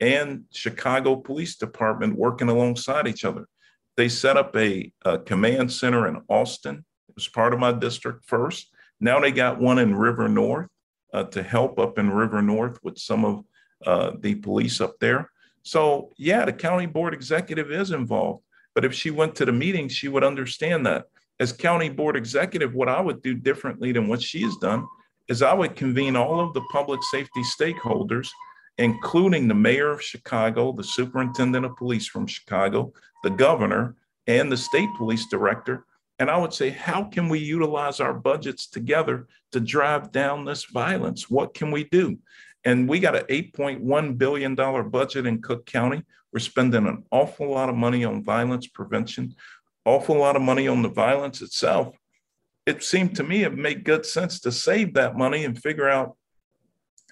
and 0.00 0.44
Chicago 0.52 1.16
Police 1.16 1.56
Department 1.56 2.16
working 2.16 2.48
alongside 2.48 3.08
each 3.08 3.24
other. 3.24 3.46
They 3.96 4.08
set 4.08 4.36
up 4.36 4.54
a, 4.56 4.92
a 5.04 5.18
command 5.18 5.72
center 5.72 6.06
in 6.06 6.22
Austin 6.28 6.84
It 7.08 7.14
was 7.16 7.28
part 7.28 7.52
of 7.52 7.58
my 7.58 7.72
district 7.72 8.24
first. 8.24 8.72
Now 9.00 9.18
they 9.18 9.32
got 9.32 9.58
one 9.58 9.78
in 9.78 9.96
River 9.96 10.28
North 10.28 10.68
uh, 11.12 11.24
to 11.24 11.42
help 11.42 11.78
up 11.78 11.98
in 11.98 12.10
River 12.10 12.42
North 12.42 12.78
with 12.82 12.98
some 12.98 13.24
of 13.24 13.44
uh, 13.86 14.12
the 14.20 14.36
police 14.36 14.80
up 14.80 14.94
there. 15.00 15.30
So, 15.68 16.12
yeah, 16.16 16.46
the 16.46 16.52
county 16.54 16.86
board 16.86 17.12
executive 17.12 17.70
is 17.70 17.90
involved. 17.90 18.42
But 18.74 18.86
if 18.86 18.94
she 18.94 19.10
went 19.10 19.34
to 19.34 19.44
the 19.44 19.52
meeting, 19.52 19.86
she 19.88 20.08
would 20.08 20.24
understand 20.24 20.86
that. 20.86 21.04
As 21.40 21.52
county 21.52 21.90
board 21.90 22.16
executive, 22.16 22.74
what 22.74 22.88
I 22.88 23.02
would 23.02 23.20
do 23.20 23.34
differently 23.34 23.92
than 23.92 24.08
what 24.08 24.22
she's 24.22 24.56
done 24.56 24.86
is 25.28 25.42
I 25.42 25.52
would 25.52 25.76
convene 25.76 26.16
all 26.16 26.40
of 26.40 26.54
the 26.54 26.62
public 26.72 27.02
safety 27.02 27.42
stakeholders, 27.42 28.30
including 28.78 29.46
the 29.46 29.54
mayor 29.54 29.90
of 29.90 30.02
Chicago, 30.02 30.72
the 30.72 30.82
superintendent 30.82 31.66
of 31.66 31.76
police 31.76 32.06
from 32.06 32.26
Chicago, 32.26 32.94
the 33.22 33.30
governor, 33.30 33.94
and 34.26 34.50
the 34.50 34.56
state 34.56 34.88
police 34.96 35.26
director 35.26 35.84
and 36.18 36.30
I 36.30 36.36
would 36.36 36.52
say, 36.52 36.70
how 36.70 37.04
can 37.04 37.28
we 37.28 37.38
utilize 37.38 38.00
our 38.00 38.12
budgets 38.12 38.66
together 38.66 39.28
to 39.52 39.60
drive 39.60 40.10
down 40.10 40.44
this 40.44 40.64
violence? 40.64 41.30
What 41.30 41.54
can 41.54 41.70
we 41.70 41.84
do? 41.84 42.18
And 42.68 42.86
we 42.86 43.00
got 43.00 43.16
an 43.16 43.24
$8.1 43.24 44.18
billion 44.18 44.54
budget 44.54 45.24
in 45.24 45.40
Cook 45.40 45.64
County. 45.64 46.02
We're 46.34 46.40
spending 46.40 46.86
an 46.86 47.02
awful 47.10 47.50
lot 47.50 47.70
of 47.70 47.74
money 47.74 48.04
on 48.04 48.22
violence 48.22 48.66
prevention, 48.66 49.34
awful 49.86 50.18
lot 50.18 50.36
of 50.36 50.42
money 50.42 50.68
on 50.68 50.82
the 50.82 50.90
violence 50.90 51.40
itself. 51.40 51.96
It 52.66 52.82
seemed 52.82 53.16
to 53.16 53.24
me 53.24 53.44
it 53.44 53.56
made 53.56 53.84
good 53.84 54.04
sense 54.04 54.38
to 54.40 54.52
save 54.52 54.92
that 54.94 55.16
money 55.16 55.46
and 55.46 55.58
figure 55.58 55.88
out 55.88 56.18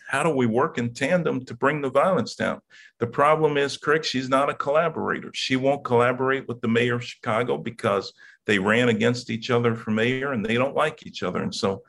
how 0.08 0.22
do 0.22 0.28
we 0.28 0.44
work 0.44 0.76
in 0.76 0.92
tandem 0.92 1.42
to 1.46 1.54
bring 1.54 1.80
the 1.80 1.88
violence 1.88 2.34
down? 2.34 2.60
The 2.98 3.06
problem 3.06 3.56
is, 3.56 3.78
Craig, 3.78 4.04
she's 4.04 4.28
not 4.28 4.50
a 4.50 4.54
collaborator. 4.54 5.30
She 5.32 5.56
won't 5.56 5.84
collaborate 5.84 6.46
with 6.48 6.60
the 6.60 6.68
mayor 6.68 6.96
of 6.96 7.04
Chicago 7.04 7.56
because 7.56 8.12
they 8.44 8.58
ran 8.58 8.90
against 8.90 9.30
each 9.30 9.50
other 9.50 9.74
for 9.74 9.90
mayor 9.90 10.34
and 10.34 10.44
they 10.44 10.56
don't 10.56 10.76
like 10.76 11.06
each 11.06 11.22
other. 11.22 11.42
And 11.42 11.54
so, 11.54 11.82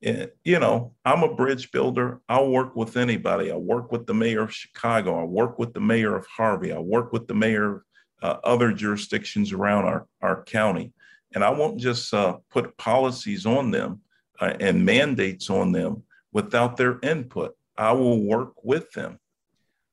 you 0.00 0.58
know, 0.58 0.94
I'm 1.04 1.22
a 1.22 1.34
bridge 1.34 1.72
builder. 1.72 2.20
I'll 2.28 2.50
work 2.50 2.76
with 2.76 2.96
anybody. 2.96 3.50
I 3.50 3.56
work 3.56 3.90
with 3.90 4.06
the 4.06 4.14
mayor 4.14 4.42
of 4.42 4.54
Chicago. 4.54 5.20
I 5.20 5.24
work 5.24 5.58
with 5.58 5.74
the 5.74 5.80
mayor 5.80 6.16
of 6.16 6.26
Harvey. 6.26 6.72
I 6.72 6.78
work 6.78 7.12
with 7.12 7.26
the 7.26 7.34
mayor 7.34 7.76
of 7.76 7.82
uh, 8.22 8.36
other 8.44 8.72
jurisdictions 8.72 9.52
around 9.52 9.84
our, 9.84 10.06
our 10.22 10.42
county. 10.44 10.92
And 11.34 11.44
I 11.44 11.50
won't 11.50 11.78
just 11.78 12.12
uh, 12.14 12.38
put 12.50 12.76
policies 12.76 13.46
on 13.46 13.70
them 13.70 14.00
uh, 14.40 14.54
and 14.60 14.84
mandates 14.84 15.50
on 15.50 15.72
them 15.72 16.02
without 16.32 16.76
their 16.76 16.98
input. 17.02 17.56
I 17.76 17.92
will 17.92 18.22
work 18.22 18.52
with 18.64 18.90
them. 18.92 19.18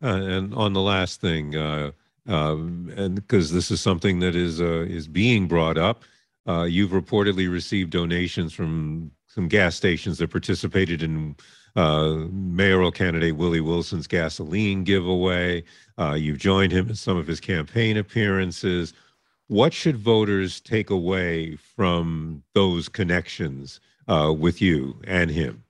Uh, 0.03 0.07
and 0.07 0.53
on 0.53 0.73
the 0.73 0.81
last 0.81 1.21
thing, 1.21 1.55
uh, 1.55 1.91
um, 2.27 2.91
and 2.95 3.15
because 3.15 3.51
this 3.51 3.69
is 3.71 3.81
something 3.81 4.19
that 4.19 4.35
is 4.35 4.59
uh, 4.59 4.85
is 4.87 5.07
being 5.07 5.47
brought 5.47 5.77
up, 5.77 6.03
uh, 6.47 6.63
you've 6.63 6.91
reportedly 6.91 7.51
received 7.51 7.91
donations 7.91 8.53
from 8.53 9.11
some 9.35 9.49
gas 9.49 9.75
stations 9.75 10.17
that 10.17 10.31
participated 10.31 11.03
in 11.03 11.35
uh, 11.75 12.15
mayoral 12.31 12.89
candidate 12.89 13.35
Willie 13.35 13.59
Wilson's 13.59 14.07
gasoline 14.07 14.85
giveaway. 14.85 15.61
Uh, 15.99 16.13
you've 16.13 16.37
joined 16.37 16.71
him 16.71 16.87
in 16.87 16.95
some 16.95 17.17
of 17.17 17.27
his 17.27 17.41
campaign 17.41 17.97
appearances. 17.97 18.93
What 19.47 19.73
should 19.73 19.97
voters 19.97 20.61
take 20.61 20.89
away 20.89 21.57
from 21.57 22.43
those 22.53 22.87
connections 22.87 23.81
with 24.07 24.61
you 24.61 25.01
and 25.05 25.29
him? 25.29 25.65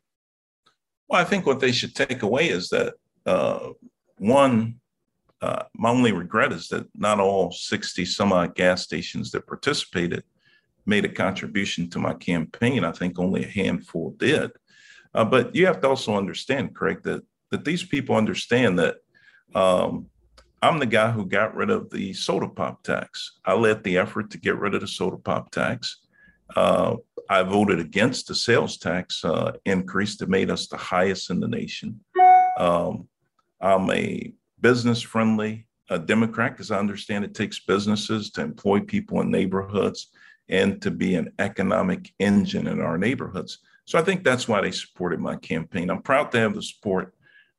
Well, 1.09 1.19
I 1.19 1.23
think 1.23 1.47
what 1.47 1.59
they 1.59 1.71
should 1.71 1.95
take 1.95 2.21
away 2.21 2.49
is 2.49 2.69
that 2.69 2.93
uh, 3.25 3.69
one, 4.17 4.79
uh, 5.41 5.63
my 5.73 5.89
only 5.89 6.11
regret 6.11 6.51
is 6.51 6.67
that 6.67 6.87
not 6.95 7.19
all 7.19 7.51
60 7.51 8.05
some 8.05 8.31
odd 8.31 8.53
gas 8.53 8.83
stations 8.83 9.31
that 9.31 9.47
participated 9.47 10.23
made 10.85 11.05
a 11.05 11.09
contribution 11.09 11.89
to 11.89 11.99
my 11.99 12.13
campaign. 12.13 12.83
I 12.83 12.91
think 12.91 13.17
only 13.17 13.43
a 13.43 13.47
handful 13.47 14.11
did. 14.17 14.51
Uh, 15.13 15.25
but 15.25 15.55
you 15.55 15.65
have 15.65 15.81
to 15.81 15.89
also 15.89 16.15
understand, 16.15 16.75
Craig, 16.75 17.01
that, 17.03 17.23
that 17.51 17.65
these 17.65 17.83
people 17.83 18.15
understand 18.15 18.77
that 18.79 18.97
um, 19.53 20.07
I'm 20.61 20.79
the 20.79 20.85
guy 20.85 21.11
who 21.11 21.25
got 21.25 21.55
rid 21.55 21.69
of 21.69 21.89
the 21.89 22.13
soda 22.13 22.47
pop 22.47 22.83
tax. 22.83 23.39
I 23.45 23.53
led 23.53 23.83
the 23.83 23.97
effort 23.97 24.31
to 24.31 24.37
get 24.37 24.57
rid 24.57 24.75
of 24.75 24.81
the 24.81 24.87
soda 24.87 25.17
pop 25.17 25.51
tax. 25.51 25.99
Uh, 26.55 26.97
I 27.29 27.43
voted 27.43 27.79
against 27.79 28.27
the 28.27 28.35
sales 28.35 28.77
tax 28.77 29.23
uh, 29.23 29.53
increase 29.65 30.17
that 30.17 30.29
made 30.29 30.51
us 30.51 30.67
the 30.67 30.77
highest 30.77 31.29
in 31.29 31.39
the 31.39 31.47
nation. 31.47 31.99
Um, 32.57 33.07
I'm 33.61 33.89
a 33.91 34.33
business 34.61 35.01
friendly 35.01 35.65
Democrat 36.05 36.53
because 36.53 36.71
I 36.71 36.79
understand 36.79 37.23
it 37.23 37.35
takes 37.35 37.59
businesses 37.59 38.31
to 38.31 38.41
employ 38.41 38.79
people 38.81 39.21
in 39.21 39.29
neighborhoods 39.29 40.09
and 40.49 40.81
to 40.81 40.91
be 40.91 41.15
an 41.15 41.31
economic 41.39 42.13
engine 42.19 42.67
in 42.67 42.81
our 42.81 42.97
neighborhoods. 42.97 43.59
So 43.85 43.99
I 43.99 44.01
think 44.01 44.23
that's 44.23 44.47
why 44.47 44.61
they 44.61 44.71
supported 44.71 45.19
my 45.19 45.35
campaign. 45.35 45.89
I'm 45.89 46.01
proud 46.01 46.31
to 46.31 46.39
have 46.39 46.55
the 46.55 46.61
support 46.61 47.13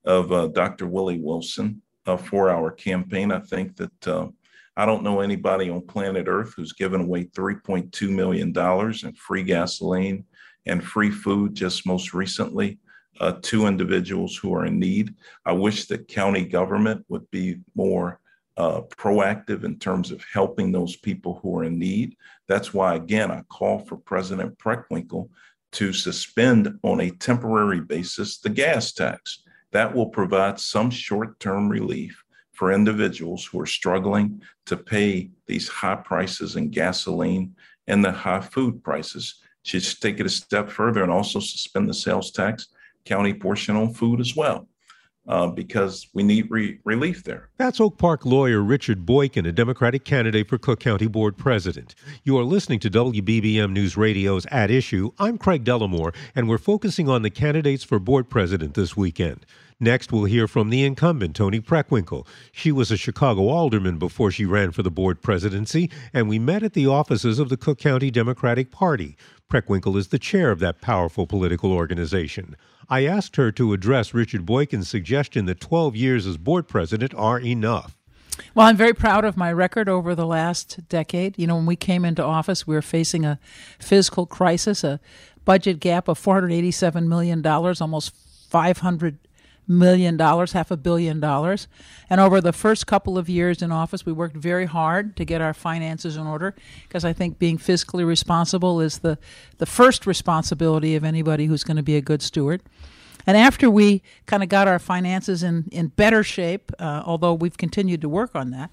of 0.04 0.32
uh, 0.32 0.48
Dr. 0.48 0.86
Willie 0.86 1.20
Wilson 1.20 1.82
uh, 2.06 2.16
for 2.16 2.50
our 2.50 2.70
campaign. 2.70 3.32
I 3.32 3.40
think 3.40 3.76
that 3.76 4.08
uh, 4.08 4.28
I 4.76 4.86
don't 4.86 5.02
know 5.02 5.20
anybody 5.20 5.70
on 5.70 5.80
planet 5.86 6.26
Earth 6.28 6.54
who's 6.56 6.72
given 6.72 7.02
away 7.02 7.24
$3.2 7.24 8.10
million 8.10 8.52
in 8.56 9.12
free 9.14 9.42
gasoline 9.42 10.24
and 10.66 10.84
free 10.84 11.10
food 11.10 11.54
just 11.54 11.86
most 11.86 12.12
recently 12.12 12.78
uh, 13.20 13.32
to 13.42 13.66
individuals 13.66 14.36
who 14.36 14.54
are 14.54 14.66
in 14.66 14.78
need. 14.78 15.14
I 15.44 15.52
wish 15.52 15.86
that 15.86 16.08
county 16.08 16.44
government 16.44 17.04
would 17.08 17.30
be 17.30 17.60
more 17.74 18.20
uh, 18.56 18.80
proactive 18.96 19.64
in 19.64 19.78
terms 19.78 20.10
of 20.10 20.24
helping 20.32 20.72
those 20.72 20.96
people 20.96 21.38
who 21.42 21.56
are 21.58 21.64
in 21.64 21.78
need. 21.78 22.16
That's 22.48 22.72
why, 22.72 22.94
again, 22.94 23.30
I 23.30 23.42
call 23.42 23.80
for 23.80 23.96
President 23.96 24.58
Preckwinkle 24.58 25.28
to 25.72 25.92
suspend 25.92 26.78
on 26.82 27.00
a 27.00 27.10
temporary 27.10 27.80
basis 27.80 28.38
the 28.38 28.48
gas 28.48 28.92
tax. 28.92 29.42
That 29.72 29.94
will 29.94 30.08
provide 30.08 30.58
some 30.58 30.90
short 30.90 31.38
term 31.38 31.68
relief 31.68 32.22
for 32.52 32.72
individuals 32.72 33.44
who 33.44 33.60
are 33.60 33.66
struggling 33.66 34.40
to 34.64 34.76
pay 34.76 35.30
these 35.46 35.68
high 35.68 35.96
prices 35.96 36.56
in 36.56 36.70
gasoline 36.70 37.54
and 37.86 38.02
the 38.02 38.12
high 38.12 38.40
food 38.40 38.82
prices. 38.82 39.42
Should 39.64 40.00
take 40.00 40.20
it 40.20 40.26
a 40.26 40.30
step 40.30 40.70
further 40.70 41.02
and 41.02 41.12
also 41.12 41.40
suspend 41.40 41.88
the 41.88 41.94
sales 41.94 42.30
tax 42.30 42.68
county 43.04 43.34
portion 43.34 43.76
on 43.76 43.92
food 43.92 44.20
as 44.20 44.34
well 44.34 44.68
uh, 45.28 45.46
because 45.48 46.08
we 46.14 46.22
need 46.22 46.50
re- 46.50 46.78
relief 46.84 47.24
there. 47.24 47.48
That's 47.56 47.80
Oak 47.80 47.98
Park 47.98 48.24
lawyer 48.24 48.62
Richard 48.62 49.04
Boykin, 49.04 49.46
a 49.46 49.52
Democratic 49.52 50.04
candidate 50.04 50.48
for 50.48 50.58
Cook 50.58 50.80
County 50.80 51.06
Board 51.06 51.36
President. 51.36 51.94
You 52.24 52.38
are 52.38 52.44
listening 52.44 52.78
to 52.80 52.90
WBBM 52.90 53.72
News 53.72 53.96
Radio's 53.96 54.46
At 54.46 54.70
Issue. 54.70 55.10
I'm 55.18 55.38
Craig 55.38 55.64
Dellimore, 55.64 56.14
and 56.34 56.48
we're 56.48 56.58
focusing 56.58 57.08
on 57.08 57.22
the 57.22 57.30
candidates 57.30 57.84
for 57.84 57.98
Board 57.98 58.28
President 58.28 58.74
this 58.74 58.96
weekend. 58.96 59.44
Next, 59.78 60.10
we'll 60.10 60.24
hear 60.24 60.48
from 60.48 60.70
the 60.70 60.84
incumbent, 60.84 61.36
Toni 61.36 61.60
Preckwinkle. 61.60 62.26
She 62.50 62.72
was 62.72 62.90
a 62.90 62.96
Chicago 62.96 63.48
alderman 63.48 63.98
before 63.98 64.30
she 64.30 64.46
ran 64.46 64.70
for 64.70 64.82
the 64.82 64.90
board 64.90 65.20
presidency, 65.20 65.90
and 66.14 66.30
we 66.30 66.38
met 66.38 66.62
at 66.62 66.72
the 66.72 66.86
offices 66.86 67.38
of 67.38 67.50
the 67.50 67.58
Cook 67.58 67.78
County 67.78 68.10
Democratic 68.10 68.70
Party. 68.70 69.18
Preckwinkle 69.48 69.96
is 69.96 70.08
the 70.08 70.18
chair 70.18 70.50
of 70.50 70.58
that 70.58 70.80
powerful 70.80 71.26
political 71.26 71.72
organization. 71.72 72.56
I 72.88 73.06
asked 73.06 73.36
her 73.36 73.52
to 73.52 73.72
address 73.72 74.12
Richard 74.12 74.44
Boykin's 74.44 74.88
suggestion 74.88 75.46
that 75.46 75.60
12 75.60 75.94
years 75.94 76.26
as 76.26 76.36
board 76.36 76.66
president 76.66 77.14
are 77.14 77.38
enough. 77.38 77.96
Well, 78.54 78.66
I'm 78.66 78.76
very 78.76 78.92
proud 78.92 79.24
of 79.24 79.36
my 79.36 79.52
record 79.52 79.88
over 79.88 80.14
the 80.14 80.26
last 80.26 80.88
decade. 80.88 81.38
You 81.38 81.46
know, 81.46 81.56
when 81.56 81.66
we 81.66 81.76
came 81.76 82.04
into 82.04 82.24
office, 82.24 82.66
we 82.66 82.74
were 82.74 82.82
facing 82.82 83.24
a 83.24 83.38
fiscal 83.78 84.26
crisis, 84.26 84.84
a 84.84 85.00
budget 85.44 85.80
gap 85.80 86.08
of 86.08 86.20
$487 86.20 87.06
million, 87.06 87.46
almost 87.46 88.14
500 88.50 89.18
million 89.68 90.16
dollars, 90.16 90.52
half 90.52 90.70
a 90.70 90.76
billion 90.76 91.20
dollars. 91.20 91.68
And 92.08 92.20
over 92.20 92.40
the 92.40 92.52
first 92.52 92.86
couple 92.86 93.18
of 93.18 93.28
years 93.28 93.62
in 93.62 93.72
office, 93.72 94.06
we 94.06 94.12
worked 94.12 94.36
very 94.36 94.66
hard 94.66 95.16
to 95.16 95.24
get 95.24 95.40
our 95.40 95.54
finances 95.54 96.16
in 96.16 96.26
order 96.26 96.54
because 96.86 97.04
I 97.04 97.12
think 97.12 97.38
being 97.38 97.58
fiscally 97.58 98.06
responsible 98.06 98.80
is 98.80 98.98
the, 98.98 99.18
the 99.58 99.66
first 99.66 100.06
responsibility 100.06 100.94
of 100.94 101.04
anybody 101.04 101.46
who's 101.46 101.64
going 101.64 101.76
to 101.76 101.82
be 101.82 101.96
a 101.96 102.00
good 102.00 102.22
steward. 102.22 102.62
And 103.26 103.36
after 103.36 103.68
we 103.68 104.02
kind 104.26 104.42
of 104.42 104.48
got 104.48 104.68
our 104.68 104.78
finances 104.78 105.42
in, 105.42 105.68
in 105.72 105.88
better 105.88 106.22
shape, 106.22 106.70
uh, 106.78 107.02
although 107.04 107.34
we've 107.34 107.56
continued 107.56 108.00
to 108.02 108.08
work 108.08 108.36
on 108.36 108.50
that, 108.50 108.72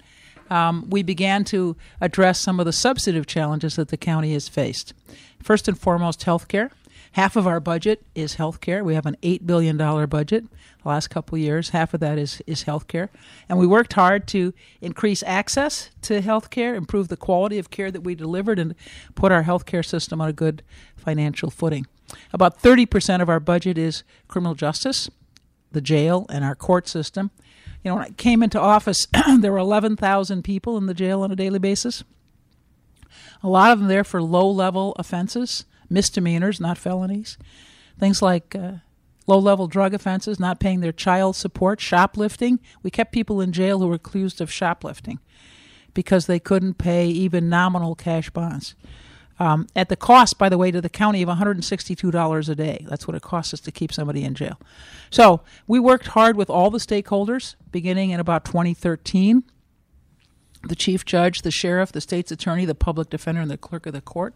um, 0.50 0.88
we 0.90 1.02
began 1.02 1.42
to 1.44 1.76
address 2.00 2.38
some 2.38 2.60
of 2.60 2.66
the 2.66 2.72
substantive 2.72 3.26
challenges 3.26 3.76
that 3.76 3.88
the 3.88 3.96
county 3.96 4.32
has 4.34 4.48
faced. 4.48 4.92
First 5.42 5.66
and 5.66 5.78
foremost, 5.78 6.22
health 6.22 6.46
care. 6.46 6.70
Half 7.14 7.36
of 7.36 7.46
our 7.46 7.60
budget 7.60 8.04
is 8.16 8.34
health 8.34 8.60
care. 8.60 8.82
We 8.82 8.96
have 8.96 9.06
an 9.06 9.16
$8 9.22 9.46
billion 9.46 9.76
budget 9.76 10.46
the 10.82 10.88
last 10.88 11.10
couple 11.10 11.38
years. 11.38 11.68
Half 11.68 11.94
of 11.94 12.00
that 12.00 12.18
is, 12.18 12.42
is 12.44 12.64
health 12.64 12.88
care. 12.88 13.08
And 13.48 13.56
we 13.56 13.68
worked 13.68 13.92
hard 13.92 14.26
to 14.28 14.52
increase 14.80 15.22
access 15.22 15.90
to 16.02 16.20
health 16.20 16.50
care, 16.50 16.74
improve 16.74 17.06
the 17.06 17.16
quality 17.16 17.60
of 17.60 17.70
care 17.70 17.92
that 17.92 18.00
we 18.00 18.16
delivered, 18.16 18.58
and 18.58 18.74
put 19.14 19.30
our 19.30 19.44
health 19.44 19.64
care 19.64 19.84
system 19.84 20.20
on 20.20 20.28
a 20.28 20.32
good 20.32 20.64
financial 20.96 21.50
footing. 21.50 21.86
About 22.32 22.60
30% 22.60 23.22
of 23.22 23.28
our 23.28 23.38
budget 23.38 23.78
is 23.78 24.02
criminal 24.26 24.56
justice, 24.56 25.08
the 25.70 25.80
jail, 25.80 26.26
and 26.30 26.44
our 26.44 26.56
court 26.56 26.88
system. 26.88 27.30
You 27.84 27.92
know, 27.92 27.94
when 27.94 28.06
I 28.06 28.10
came 28.10 28.42
into 28.42 28.58
office, 28.58 29.06
there 29.38 29.52
were 29.52 29.58
11,000 29.58 30.42
people 30.42 30.76
in 30.76 30.86
the 30.86 30.94
jail 30.94 31.22
on 31.22 31.30
a 31.30 31.36
daily 31.36 31.60
basis. 31.60 32.02
A 33.40 33.48
lot 33.48 33.70
of 33.70 33.78
them 33.78 33.86
there 33.86 34.02
for 34.02 34.20
low 34.20 34.50
level 34.50 34.96
offenses 34.98 35.64
misdemeanors, 35.88 36.60
not 36.60 36.78
felonies. 36.78 37.38
Things 37.98 38.22
like 38.22 38.54
uh, 38.54 38.72
low 39.26 39.38
level 39.38 39.66
drug 39.66 39.94
offenses, 39.94 40.40
not 40.40 40.60
paying 40.60 40.80
their 40.80 40.92
child 40.92 41.36
support, 41.36 41.80
shoplifting. 41.80 42.60
We 42.82 42.90
kept 42.90 43.12
people 43.12 43.40
in 43.40 43.52
jail 43.52 43.80
who 43.80 43.88
were 43.88 43.94
accused 43.94 44.40
of 44.40 44.52
shoplifting 44.52 45.20
because 45.92 46.26
they 46.26 46.40
couldn't 46.40 46.74
pay 46.74 47.06
even 47.06 47.48
nominal 47.48 47.94
cash 47.94 48.30
bonds. 48.30 48.74
Um, 49.40 49.66
at 49.74 49.88
the 49.88 49.96
cost, 49.96 50.38
by 50.38 50.48
the 50.48 50.58
way, 50.58 50.70
to 50.70 50.80
the 50.80 50.88
county 50.88 51.20
of 51.20 51.28
$162 51.28 52.48
a 52.48 52.54
day. 52.54 52.86
That's 52.88 53.08
what 53.08 53.16
it 53.16 53.22
costs 53.22 53.52
us 53.52 53.60
to 53.60 53.72
keep 53.72 53.92
somebody 53.92 54.22
in 54.22 54.34
jail. 54.34 54.60
So 55.10 55.40
we 55.66 55.80
worked 55.80 56.08
hard 56.08 56.36
with 56.36 56.48
all 56.48 56.70
the 56.70 56.78
stakeholders 56.78 57.56
beginning 57.72 58.10
in 58.10 58.20
about 58.20 58.44
2013 58.44 59.42
the 60.68 60.74
chief 60.74 61.04
judge, 61.04 61.42
the 61.42 61.50
sheriff, 61.50 61.92
the 61.92 62.00
state's 62.00 62.32
attorney, 62.32 62.64
the 62.64 62.74
public 62.74 63.10
defender, 63.10 63.40
and 63.40 63.50
the 63.50 63.58
clerk 63.58 63.86
of 63.86 63.92
the 63.92 64.00
court. 64.00 64.34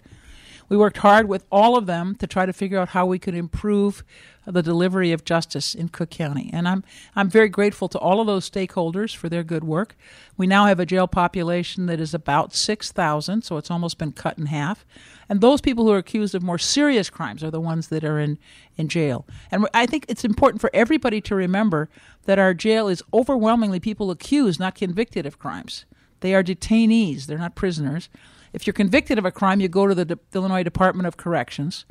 We 0.68 0.76
worked 0.76 0.98
hard 0.98 1.28
with 1.28 1.44
all 1.50 1.76
of 1.76 1.87
them 1.87 2.14
to 2.16 2.26
try 2.26 2.46
to 2.46 2.52
figure 2.52 2.78
out 2.78 2.90
how 2.90 3.07
we 3.07 3.18
could 3.18 3.35
improve 3.35 4.04
the 4.46 4.62
delivery 4.62 5.12
of 5.12 5.24
justice 5.24 5.74
in 5.74 5.88
Cook 5.88 6.11
County. 6.11 6.50
And 6.52 6.66
I'm 6.66 6.85
I'm 7.14 7.28
very 7.28 7.48
grateful 7.48 7.88
to 7.88 7.98
all 7.98 8.20
of 8.20 8.26
those 8.26 8.48
stakeholders 8.48 9.14
for 9.14 9.28
their 9.28 9.42
good 9.42 9.64
work. 9.64 9.96
We 10.37 10.46
now 10.46 10.66
have 10.66 10.81
a 10.81 10.87
jail 10.87 11.07
population 11.07 11.87
that 11.87 12.00
is 12.00 12.14
about 12.14 12.54
6,000, 12.54 13.42
so 13.42 13.57
it's 13.57 13.70
almost 13.70 13.98
been 13.98 14.12
cut 14.12 14.38
in 14.38 14.46
half. 14.46 14.87
And 15.28 15.40
those 15.40 15.61
people 15.61 15.85
who 15.85 15.92
are 15.92 15.98
accused 15.98 16.35
of 16.35 16.42
more 16.42 16.59
serious 16.59 17.11
crimes 17.11 17.44
are 17.44 17.50
the 17.50 17.61
ones 17.61 17.88
that 17.88 18.04
are 18.04 18.18
in, 18.18 18.38
in 18.76 18.88
jail. 18.88 19.26
And 19.50 19.66
I 19.74 19.85
think 19.85 20.07
it's 20.09 20.24
important 20.24 20.61
for 20.61 20.70
everybody 20.72 21.20
to 21.22 21.35
remember 21.35 21.90
that 22.24 22.38
our 22.38 22.54
jail 22.54 22.88
is 22.88 23.02
overwhelmingly 23.12 23.81
people 23.81 24.11
accused, 24.11 24.59
not 24.59 24.74
convicted 24.74 25.26
of 25.26 25.38
crimes. 25.38 25.85
They 26.20 26.35
are 26.35 26.42
detainees, 26.42 27.26
they're 27.26 27.38
not 27.38 27.54
prisoners. 27.54 28.09
If 28.53 28.67
you're 28.67 28.75
convicted 28.75 29.19
of 29.19 29.25
a 29.25 29.31
crime, 29.31 29.61
you 29.61 29.69
go 29.69 29.87
to 29.87 29.95
the 29.95 30.05
De- 30.05 30.19
Illinois 30.35 30.63
Department 30.63 31.07
of 31.07 31.17
Corrections. 31.17 31.85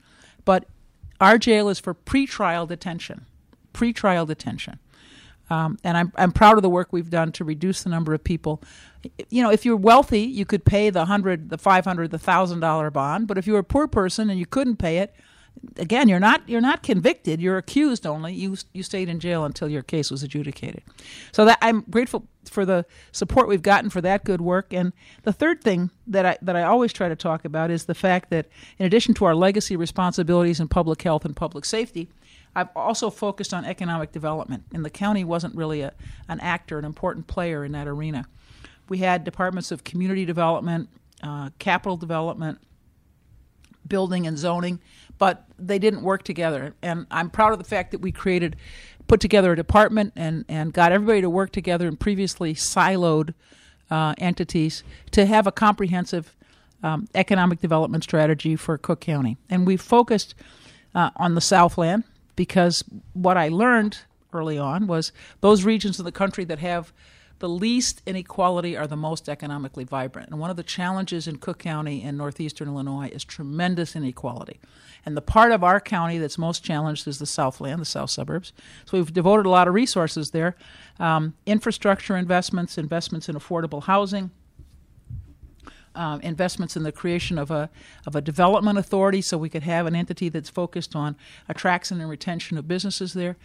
But 0.46 0.66
our 1.20 1.38
jail 1.38 1.70
is 1.70 1.80
for 1.80 1.94
pretrial 1.94 2.68
detention. 2.68 3.26
Pretrial 3.74 4.28
detention. 4.28 4.80
Um, 5.50 5.78
and 5.84 5.98
I'm, 5.98 6.12
I'm 6.16 6.32
proud 6.32 6.58
of 6.58 6.62
the 6.62 6.70
work 6.70 6.92
we've 6.92 7.10
done 7.10 7.32
to 7.34 7.46
reduce 7.46 7.84
the 7.84 7.90
number 7.90 8.14
of 8.14 8.24
people. 8.24 8.62
You 9.30 9.42
know, 9.42 9.50
if 9.50 9.66
you're 9.66 9.78
wealthy, 9.78 10.22
you 10.22 10.46
could 10.46 10.66
pay 10.66 10.90
the 10.90 11.06
hundred, 11.06 11.50
the 11.50 11.58
five 11.58 11.86
hundred, 11.86 12.12
the 12.12 12.20
thousand 12.20 12.60
dollar 12.60 12.92
bond. 12.92 13.28
But 13.28 13.38
if 13.38 13.48
you're 13.48 13.60
a 13.60 13.64
poor 13.64 13.88
person 13.88 14.30
and 14.30 14.38
you 14.38 14.46
couldn't 14.46 14.76
pay 14.78 14.98
it, 14.98 15.16
again, 15.78 16.10
you're 16.10 16.20
not 16.20 16.42
you're 16.48 16.62
not 16.62 16.84
convicted. 16.84 17.42
You're 17.42 17.58
accused 17.58 18.06
only. 18.06 18.34
You 18.34 18.58
you 18.74 18.84
stayed 18.84 19.08
in 19.08 19.20
jail 19.20 19.46
until 19.46 19.70
your 19.70 19.84
case 19.84 20.12
was 20.12 20.24
adjudicated. 20.24 20.84
So 21.32 21.46
that 21.46 21.58
I'm 21.62 21.86
grateful 21.90 22.28
for 22.50 22.66
the 22.66 22.86
support 23.12 23.48
we've 23.48 23.62
gotten 23.62 23.90
for 23.90 24.02
that 24.02 24.24
good 24.24 24.42
work. 24.42 24.74
And 24.74 24.94
the 25.24 25.34
third 25.34 25.64
thing 25.64 25.92
that 26.08 26.26
I 26.26 26.38
that 26.42 26.56
I 26.56 26.64
always 26.64 26.94
try 26.94 27.10
to 27.10 27.16
talk 27.16 27.46
about 27.46 27.72
is 27.72 27.86
the 27.86 27.96
fact 27.96 28.30
that 28.30 28.48
in 28.78 28.86
addition 28.86 29.14
to 29.16 29.26
our 29.26 29.36
legacy 29.36 29.76
responsibilities 29.76 30.60
in 30.60 30.68
public 30.68 31.02
health 31.02 31.26
and 31.26 31.36
public 31.36 31.66
safety, 31.66 32.10
I've 32.56 32.70
also 32.76 33.10
focused 33.10 33.54
on 33.54 33.66
economic 33.66 34.12
development. 34.12 34.64
And 34.74 34.84
the 34.84 34.90
county 34.90 35.24
wasn't 35.24 35.56
really 35.56 35.82
a, 35.82 35.94
an 36.28 36.40
actor, 36.40 36.80
an 36.80 36.86
important 36.86 37.28
player 37.28 37.64
in 37.64 37.72
that 37.74 37.88
arena. 37.88 38.26
We 38.90 39.00
had 39.00 39.24
departments 39.24 39.72
of 39.72 39.84
community 39.84 40.26
development, 40.26 40.90
uh, 41.22 41.50
capital 41.60 41.98
development, 41.98 42.60
building 43.88 44.28
and 44.28 44.38
zoning 44.38 44.80
but 45.18 45.46
they 45.58 45.80
didn't 45.80 46.04
work 46.04 46.24
together. 46.24 46.76
And 46.82 47.08
I'm 47.10 47.30
proud 47.30 47.54
of 47.54 47.60
the 47.60 47.66
fact 47.66 47.92
that 47.92 48.02
we 48.02 48.12
created, 48.12 48.56
put 49.08 49.20
together 49.20 49.54
a 49.54 49.56
department 49.56 50.14
and, 50.16 50.46
and 50.48 50.74
got 50.74 50.92
everybody 50.92 51.22
to 51.22 51.30
work 51.30 51.52
together 51.52 51.88
in 51.88 51.98
previously 51.98 52.54
siloed 52.54 53.34
uh, 53.90 54.14
entities 54.18 54.84
to 55.12 55.26
have 55.26 55.48
a 55.48 55.52
comprehensive 55.52 56.36
um, 56.84 57.08
economic 57.16 57.60
development 57.60 58.04
strategy 58.04 58.56
for 58.56 58.78
Cook 58.78 59.00
County. 59.00 59.38
And 59.50 59.66
we 59.66 59.78
focused 59.78 60.36
uh, 60.94 61.10
on 61.16 61.36
the 61.36 61.42
Southland 61.42 62.04
because 62.36 62.84
what 63.14 63.38
I 63.38 63.48
learned 63.48 64.00
early 64.34 64.58
on 64.58 64.88
was 64.88 65.12
those 65.42 65.64
regions 65.64 66.00
of 66.00 66.06
the 66.06 66.12
country 66.12 66.44
that 66.46 66.60
have 66.60 66.94
the 67.40 67.50
least 67.50 68.02
inequality 68.06 68.76
are 68.76 68.88
the 68.88 68.96
most 68.96 69.30
economically 69.30 69.84
vibrant. 69.84 70.30
And 70.30 70.40
one 70.40 70.50
of 70.50 70.58
the 70.58 70.64
challenges 70.64 71.28
in 71.28 71.38
Cook 71.38 71.60
County 71.60 72.02
and 72.02 72.18
northeastern 72.18 72.68
Illinois 72.68 73.10
is 73.10 73.24
tremendous 73.24 73.96
inequality. 73.96 74.60
And 75.06 75.16
the 75.16 75.22
part 75.22 75.52
of 75.52 75.64
our 75.64 75.80
county 75.80 76.18
that's 76.18 76.38
most 76.38 76.64
challenged 76.64 77.08
is 77.08 77.20
the 77.20 77.26
Southland, 77.26 77.80
the 77.80 77.86
south 77.86 78.10
suburbs. 78.10 78.54
So 78.86 78.98
we've 78.98 79.14
devoted 79.14 79.46
a 79.46 79.50
lot 79.50 79.68
of 79.68 79.74
resources 79.74 80.32
there 80.32 80.56
um, 81.00 81.36
infrastructure 81.46 82.18
investments, 82.18 82.78
investments 82.78 83.30
in 83.30 83.36
affordable 83.36 83.84
housing. 83.84 84.32
Um, 85.96 86.22
investments 86.22 86.76
in 86.76 86.84
the 86.84 86.92
creation 86.92 87.40
of 87.40 87.50
a 87.50 87.72
of 88.06 88.16
a 88.16 88.22
development 88.22 88.78
authority, 88.78 89.20
so 89.20 89.36
we 89.36 89.50
could 89.50 89.64
have 89.64 89.88
an 89.88 89.96
entity 89.96 90.30
that's 90.30 90.50
focused 90.50 90.96
on 90.96 91.16
attraction 91.50 92.00
and 92.00 92.08
retention 92.08 92.56
of 92.60 92.68
businesses 92.68 93.14
there. 93.14 93.36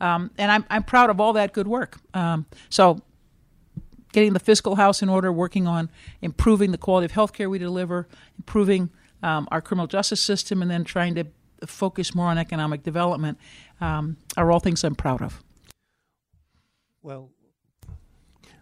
Um, 0.00 0.30
and 0.38 0.50
I'm 0.50 0.64
I'm 0.70 0.84
proud 0.84 1.10
of 1.10 1.20
all 1.20 1.34
that 1.34 1.52
good 1.52 1.68
work. 1.68 1.98
Um, 2.14 2.46
so 2.70 3.02
getting 4.12 4.32
the 4.32 4.40
fiscal 4.40 4.76
house 4.76 5.02
in 5.02 5.08
order, 5.08 5.32
working 5.32 5.66
on 5.66 5.90
improving 6.22 6.72
the 6.72 6.78
quality 6.78 7.04
of 7.04 7.12
health 7.12 7.32
care 7.32 7.48
we 7.48 7.58
deliver, 7.58 8.08
improving 8.38 8.90
um, 9.22 9.48
our 9.50 9.60
criminal 9.60 9.86
justice 9.86 10.22
system, 10.22 10.62
and 10.62 10.70
then 10.70 10.84
trying 10.84 11.14
to 11.14 11.26
focus 11.66 12.14
more 12.14 12.26
on 12.26 12.38
economic 12.38 12.82
development 12.82 13.38
um, 13.80 14.16
are 14.36 14.50
all 14.50 14.60
things 14.60 14.84
I'm 14.84 14.94
proud 14.94 15.22
of. 15.22 15.42
Well, 17.02 17.30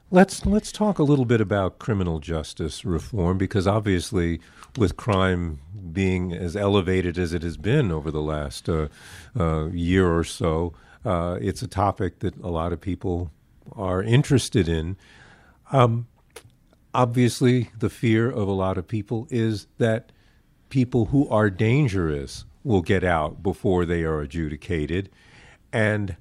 Let's 0.09 0.46
let's 0.46 0.70
talk 0.70 1.00
a 1.00 1.02
little 1.02 1.24
bit 1.24 1.40
about 1.40 1.80
criminal 1.80 2.20
justice 2.20 2.85
reform 2.85 3.38
because 3.38 3.66
obviously, 3.66 4.40
with 4.76 4.96
crime 4.96 5.59
being 5.92 6.32
as 6.32 6.54
elevated 6.54 7.18
as 7.18 7.32
it 7.32 7.42
has 7.42 7.56
been 7.56 7.90
over 7.90 8.12
the 8.12 8.22
last 8.22 8.68
uh, 8.68 8.87
uh, 9.37 9.66
year 9.66 10.09
or 10.09 10.22
so, 10.22 10.74
uh, 11.04 11.38
it's 11.40 11.61
a 11.61 11.66
topic 11.66 12.20
that 12.20 12.37
a 12.40 12.48
lot 12.48 12.72
of 12.72 12.80
people 12.80 13.32
are 13.72 14.00
interested 14.00 14.68
in. 14.68 14.96
Um, 15.72 16.07
obviously, 16.94 17.70
the 17.79 17.90
fear 17.90 18.31
of 18.31 18.48
a 18.48 18.52
lot 18.52 18.79
of 18.79 18.87
people 18.87 19.26
is 19.31 19.66
that 19.79 20.12
people 20.68 21.07
who 21.07 21.29
are 21.29 21.50
dangerous 21.50 22.44
will 22.64 22.83
get 22.83 23.05
out 23.05 23.42
before 23.42 23.85
they 23.85 24.02
are 24.02 24.20
adjudicated, 24.20 25.11
and 25.72 26.16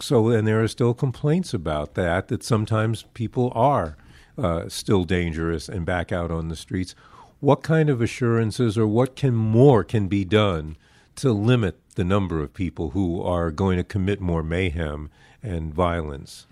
so 0.00 0.28
and 0.28 0.46
there 0.46 0.62
are 0.62 0.68
still 0.68 0.94
complaints 0.94 1.52
about 1.52 1.94
that 1.94 2.28
that 2.28 2.42
sometimes 2.42 3.04
people 3.14 3.52
are 3.54 3.96
uh, 4.36 4.68
still 4.68 5.04
dangerous 5.04 5.68
and 5.68 5.84
back 5.84 6.12
out 6.12 6.30
on 6.30 6.48
the 6.48 6.56
streets. 6.56 6.94
What 7.40 7.62
kind 7.62 7.88
of 7.88 8.00
assurances 8.00 8.76
or 8.76 8.86
what 8.86 9.16
can 9.16 9.34
more 9.34 9.84
can 9.84 10.08
be 10.08 10.24
done 10.24 10.76
to 11.16 11.32
limit 11.32 11.80
the 11.94 12.04
number 12.04 12.40
of 12.42 12.54
people 12.54 12.90
who 12.90 13.22
are 13.22 13.50
going 13.50 13.76
to 13.76 13.84
commit 13.84 14.20
more 14.20 14.42
mayhem 14.42 15.10
and 15.42 15.72
violence 15.74 16.46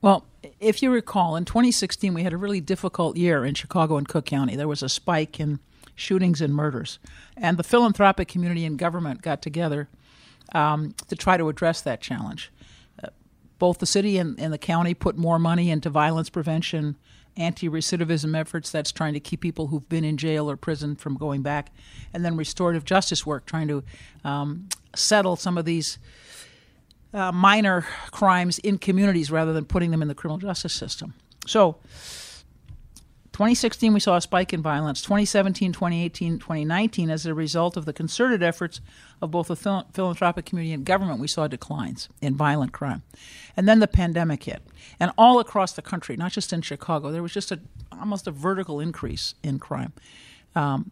well 0.00 0.26
if 0.60 0.82
you 0.82 0.90
recall 0.90 1.36
in 1.36 1.44
2016 1.44 2.14
we 2.14 2.22
had 2.22 2.32
a 2.32 2.36
really 2.36 2.60
difficult 2.60 3.16
year 3.16 3.44
in 3.44 3.54
chicago 3.54 3.96
and 3.96 4.08
cook 4.08 4.26
county. 4.26 4.56
There 4.56 4.68
was 4.68 4.82
a 4.82 4.88
spike 4.88 5.40
in 5.40 5.60
shootings 5.96 6.40
and 6.40 6.54
murders. 6.54 7.00
And 7.36 7.56
the 7.56 7.64
philanthropic 7.64 8.28
community 8.28 8.64
and 8.64 8.78
government 8.78 9.22
got 9.22 9.42
together 9.42 9.88
um, 10.54 10.94
to 11.08 11.16
try 11.16 11.36
to 11.36 11.48
address 11.48 11.80
that 11.80 12.00
challenge. 12.00 12.52
Both 13.58 13.78
the 13.78 13.86
city 13.86 14.18
and, 14.18 14.38
and 14.38 14.52
the 14.52 14.58
county 14.58 14.92
put 14.92 15.16
more 15.16 15.38
money 15.38 15.70
into 15.70 15.88
violence 15.88 16.28
prevention, 16.28 16.96
anti 17.38 17.70
recidivism 17.70 18.38
efforts, 18.38 18.70
that's 18.70 18.92
trying 18.92 19.14
to 19.14 19.20
keep 19.20 19.40
people 19.40 19.68
who've 19.68 19.88
been 19.88 20.04
in 20.04 20.18
jail 20.18 20.50
or 20.50 20.58
prison 20.58 20.94
from 20.94 21.16
going 21.16 21.40
back, 21.40 21.72
and 22.12 22.22
then 22.22 22.36
restorative 22.36 22.84
justice 22.84 23.24
work, 23.24 23.46
trying 23.46 23.66
to 23.68 23.82
um, 24.24 24.68
settle 24.94 25.36
some 25.36 25.56
of 25.56 25.64
these 25.64 25.98
uh, 27.12 27.32
minor 27.32 27.86
crimes 28.10 28.58
in 28.58 28.78
communities 28.78 29.30
rather 29.30 29.52
than 29.52 29.64
putting 29.64 29.90
them 29.90 30.02
in 30.02 30.08
the 30.08 30.14
criminal 30.14 30.38
justice 30.38 30.72
system. 30.72 31.14
So, 31.46 31.76
2016, 33.36 33.92
we 33.92 34.00
saw 34.00 34.16
a 34.16 34.20
spike 34.22 34.54
in 34.54 34.62
violence. 34.62 35.02
2017, 35.02 35.70
2018, 35.70 36.38
2019, 36.38 37.10
as 37.10 37.26
a 37.26 37.34
result 37.34 37.76
of 37.76 37.84
the 37.84 37.92
concerted 37.92 38.42
efforts 38.42 38.80
of 39.20 39.30
both 39.30 39.48
the 39.48 39.56
phil- 39.56 39.86
philanthropic 39.92 40.46
community 40.46 40.72
and 40.72 40.86
government, 40.86 41.20
we 41.20 41.28
saw 41.28 41.46
declines 41.46 42.08
in 42.22 42.34
violent 42.34 42.72
crime. 42.72 43.02
And 43.54 43.68
then 43.68 43.80
the 43.80 43.88
pandemic 43.88 44.44
hit. 44.44 44.62
And 44.98 45.12
all 45.18 45.38
across 45.38 45.74
the 45.74 45.82
country, 45.82 46.16
not 46.16 46.32
just 46.32 46.50
in 46.50 46.62
Chicago, 46.62 47.12
there 47.12 47.22
was 47.22 47.34
just 47.34 47.52
a, 47.52 47.60
almost 47.92 48.26
a 48.26 48.30
vertical 48.30 48.80
increase 48.80 49.34
in 49.42 49.58
crime. 49.58 49.92
Um, 50.54 50.90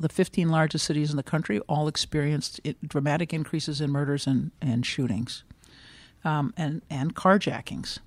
the 0.00 0.08
15 0.08 0.48
largest 0.48 0.86
cities 0.86 1.10
in 1.10 1.18
the 1.18 1.22
country 1.22 1.60
all 1.68 1.88
experienced 1.88 2.58
it, 2.64 2.88
dramatic 2.88 3.34
increases 3.34 3.82
in 3.82 3.90
murders 3.90 4.26
and, 4.26 4.50
and 4.62 4.86
shootings 4.86 5.44
um, 6.24 6.52
and, 6.56 6.82
and 6.90 7.14
carjackings. 7.14 7.98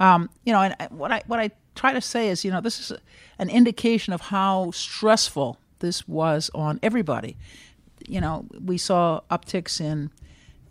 Um, 0.00 0.30
you 0.44 0.52
know, 0.52 0.60
and 0.62 0.76
what 0.90 1.10
I, 1.10 1.22
what 1.26 1.40
I 1.40 1.50
try 1.74 1.92
to 1.92 2.00
say 2.00 2.28
is, 2.28 2.44
you 2.44 2.50
know, 2.50 2.60
this 2.60 2.78
is 2.78 2.98
an 3.38 3.50
indication 3.50 4.12
of 4.12 4.20
how 4.20 4.70
stressful 4.72 5.58
this 5.80 6.06
was 6.06 6.50
on 6.54 6.78
everybody. 6.82 7.36
You 8.06 8.20
know, 8.20 8.46
we 8.64 8.78
saw 8.78 9.20
upticks 9.30 9.80
in 9.80 10.10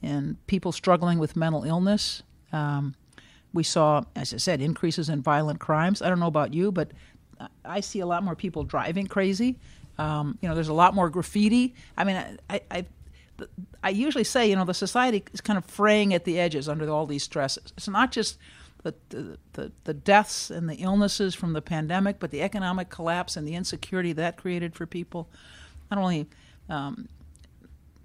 in 0.01 0.37
people 0.47 0.71
struggling 0.71 1.17
with 1.17 1.35
mental 1.35 1.63
illness. 1.63 2.23
Um, 2.53 2.95
we 3.51 3.63
saw, 3.63 4.03
as 4.15 4.33
I 4.33 4.37
said, 4.37 4.61
increases 4.61 5.09
in 5.09 5.21
violent 5.21 5.59
crimes. 5.59 6.01
I 6.01 6.09
don't 6.09 6.19
know 6.19 6.27
about 6.27 6.53
you, 6.53 6.71
but 6.71 6.91
I 7.65 7.79
see 7.79 7.99
a 7.99 8.05
lot 8.05 8.23
more 8.23 8.35
people 8.35 8.63
driving 8.63 9.07
crazy. 9.07 9.57
Um, 9.97 10.37
you 10.41 10.47
know, 10.47 10.53
there's 10.53 10.67
a 10.67 10.73
lot 10.73 10.93
more 10.93 11.09
graffiti. 11.09 11.73
I 11.97 12.03
mean, 12.03 12.37
I, 12.49 12.61
I, 12.69 12.85
I 13.83 13.89
usually 13.89 14.23
say, 14.23 14.49
you 14.49 14.55
know, 14.55 14.65
the 14.65 14.73
society 14.73 15.23
is 15.33 15.41
kind 15.41 15.57
of 15.57 15.65
fraying 15.65 16.13
at 16.13 16.25
the 16.25 16.39
edges 16.39 16.67
under 16.67 16.89
all 16.89 17.05
these 17.05 17.23
stresses. 17.23 17.73
It's 17.77 17.87
not 17.87 18.11
just 18.11 18.37
the, 18.83 19.37
the, 19.53 19.71
the, 19.83 19.93
deaths 19.93 20.49
and 20.49 20.69
the 20.69 20.75
illnesses 20.75 21.35
from 21.35 21.53
the 21.53 21.61
pandemic, 21.61 22.19
but 22.19 22.31
the 22.31 22.41
economic 22.41 22.89
collapse 22.89 23.35
and 23.35 23.47
the 23.47 23.55
insecurity 23.55 24.13
that 24.13 24.37
created 24.37 24.75
for 24.75 24.85
people. 24.85 25.29
Not 25.91 25.99
only 25.99 26.27
um, 26.69 27.09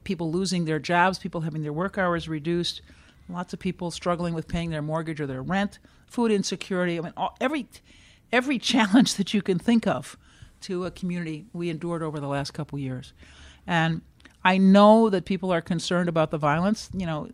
people 0.05 0.31
losing 0.33 0.65
their 0.65 0.79
jobs, 0.79 1.19
people 1.19 1.43
having 1.43 1.63
their 1.63 1.73
work 1.73 1.99
hours 1.99 2.29
reduced, 2.29 2.83
lots 3.29 3.53
of 3.53 3.59
people 3.59 3.91
struggling 3.91 4.35
with 4.35 4.49
paying 4.49 4.71
their 4.71 4.83
mortgage 4.83 5.21
or 5.21 5.27
their 5.27 5.43
rent, 5.43 5.79
food 6.07 6.31
insecurity. 6.31 6.99
I 6.99 7.03
mean, 7.03 7.13
all, 7.17 7.37
every 7.41 7.69
every 8.33 8.59
challenge 8.73 9.15
that 9.15 9.35
you 9.35 9.43
can 9.43 9.59
think 9.59 9.87
of 9.87 10.17
to 10.63 10.85
a 10.85 10.91
community 10.91 11.47
we 11.53 11.71
endured 11.71 12.03
over 12.03 12.21
the 12.21 12.29
last 12.29 12.53
couple 12.53 12.79
years, 12.79 13.13
and 13.67 14.03
I 14.45 14.59
know 14.59 15.09
that 15.11 15.25
people 15.25 15.53
are 15.53 15.61
concerned 15.61 16.09
about 16.09 16.31
the 16.31 16.39
violence. 16.39 16.91
You 16.93 17.07
know, 17.07 17.31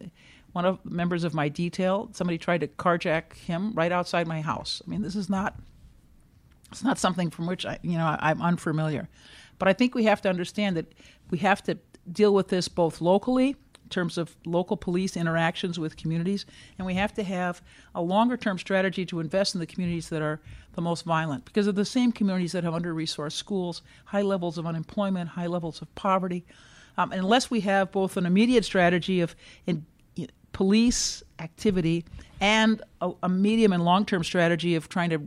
one 0.52 0.64
of 0.64 0.84
members 0.84 1.24
of 1.24 1.34
my 1.34 1.48
detail, 1.48 2.10
somebody 2.12 2.38
tried 2.38 2.60
to 2.60 2.68
carjack 2.68 3.34
him 3.34 3.72
right 3.74 3.92
outside 3.92 4.26
my 4.26 4.40
house. 4.40 4.82
I 4.86 4.90
mean, 4.90 5.02
this 5.02 5.16
is 5.16 5.30
not 5.30 5.58
it's 6.70 6.84
not 6.84 6.98
something 6.98 7.30
from 7.30 7.46
which 7.46 7.64
I, 7.64 7.78
you 7.82 7.96
know, 7.96 8.16
I'm 8.20 8.42
unfamiliar. 8.42 9.08
But 9.58 9.68
I 9.68 9.72
think 9.72 9.94
we 9.94 10.04
have 10.04 10.20
to 10.22 10.28
understand 10.28 10.76
that 10.76 10.92
we 11.30 11.38
have 11.38 11.62
to 11.64 11.78
deal 12.10 12.34
with 12.34 12.48
this 12.48 12.68
both 12.68 13.00
locally 13.00 13.50
in 13.50 13.88
terms 13.90 14.18
of 14.18 14.36
local 14.44 14.76
police 14.76 15.16
interactions 15.16 15.78
with 15.78 15.96
communities, 15.96 16.44
and 16.76 16.86
we 16.86 16.94
have 16.94 17.14
to 17.14 17.22
have 17.22 17.62
a 17.94 18.02
longer 18.02 18.36
term 18.36 18.58
strategy 18.58 19.06
to 19.06 19.18
invest 19.18 19.54
in 19.54 19.60
the 19.60 19.66
communities 19.66 20.10
that 20.10 20.20
are 20.20 20.40
the 20.74 20.82
most 20.82 21.06
violent 21.06 21.46
because 21.46 21.66
of 21.66 21.74
the 21.74 21.84
same 21.86 22.12
communities 22.12 22.52
that 22.52 22.64
have 22.64 22.74
under 22.74 22.94
resourced 22.94 23.32
schools, 23.32 23.80
high 24.04 24.22
levels 24.22 24.58
of 24.58 24.66
unemployment, 24.66 25.30
high 25.30 25.46
levels 25.46 25.80
of 25.80 25.92
poverty. 25.94 26.44
Um, 26.98 27.12
unless 27.12 27.50
we 27.50 27.60
have 27.60 27.92
both 27.92 28.16
an 28.16 28.26
immediate 28.26 28.64
strategy 28.64 29.20
of 29.20 29.34
in, 29.66 29.86
police 30.52 31.22
activity 31.38 32.04
and 32.40 32.82
a, 33.00 33.12
a 33.22 33.28
medium 33.28 33.72
and 33.72 33.84
long 33.84 34.04
term 34.04 34.24
strategy 34.24 34.74
of 34.74 34.88
trying 34.88 35.10
to 35.10 35.22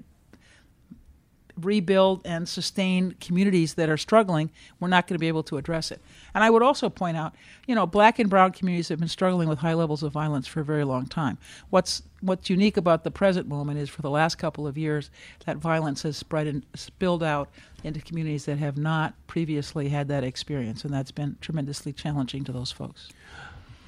rebuild 1.60 2.22
and 2.26 2.48
sustain 2.48 3.16
communities 3.20 3.76
that 3.76 3.90
are 3.90 3.98
struggling, 3.98 4.50
we're 4.80 4.88
not 4.88 5.08
going 5.08 5.16
to 5.16 5.20
be 5.20 5.28
able 5.28 5.44
to 5.44 5.58
address 5.58 5.92
it. 5.92 6.02
And 6.34 6.44
I 6.44 6.50
would 6.50 6.64
also 6.64 6.90
point 6.90 7.18
out, 7.18 7.34
you 7.68 7.76
know, 7.76 7.86
black 7.86 8.20
and 8.20 8.30
brown 8.30 8.52
communities 8.52 8.90
have 8.90 9.00
been 9.00 9.08
struggling 9.08 9.50
with 9.50 9.60
high 9.60 9.74
levels 9.74 10.04
of 10.04 10.12
violence 10.12 10.48
for 10.48 10.62
a 10.62 10.66
very 10.66 10.84
long 10.84 11.06
time. 11.06 11.38
What's 11.70 12.04
what's 12.22 12.50
unique 12.50 12.78
about 12.78 13.04
the 13.04 13.12
present 13.12 13.48
moment 13.48 13.80
is 13.80 13.90
for 13.90 14.04
the 14.04 14.10
last 14.10 14.36
couple 14.36 14.68
of 14.68 14.78
years 14.78 15.10
that 15.46 15.58
violence 15.58 16.04
has 16.04 16.16
spread 16.16 16.46
and 16.46 16.64
spilled 16.76 17.24
out 17.24 17.50
into 17.84 18.00
communities 18.00 18.46
that 18.46 18.60
have 18.60 18.78
not 18.78 19.16
previously 19.26 19.90
had 19.90 20.08
that 20.08 20.24
experience 20.24 20.86
and 20.86 20.94
that's 20.94 21.12
been 21.12 21.36
tremendously 21.42 21.92
challenging 21.92 22.44
to 22.44 22.52
those 22.52 22.72
folks. 22.72 23.10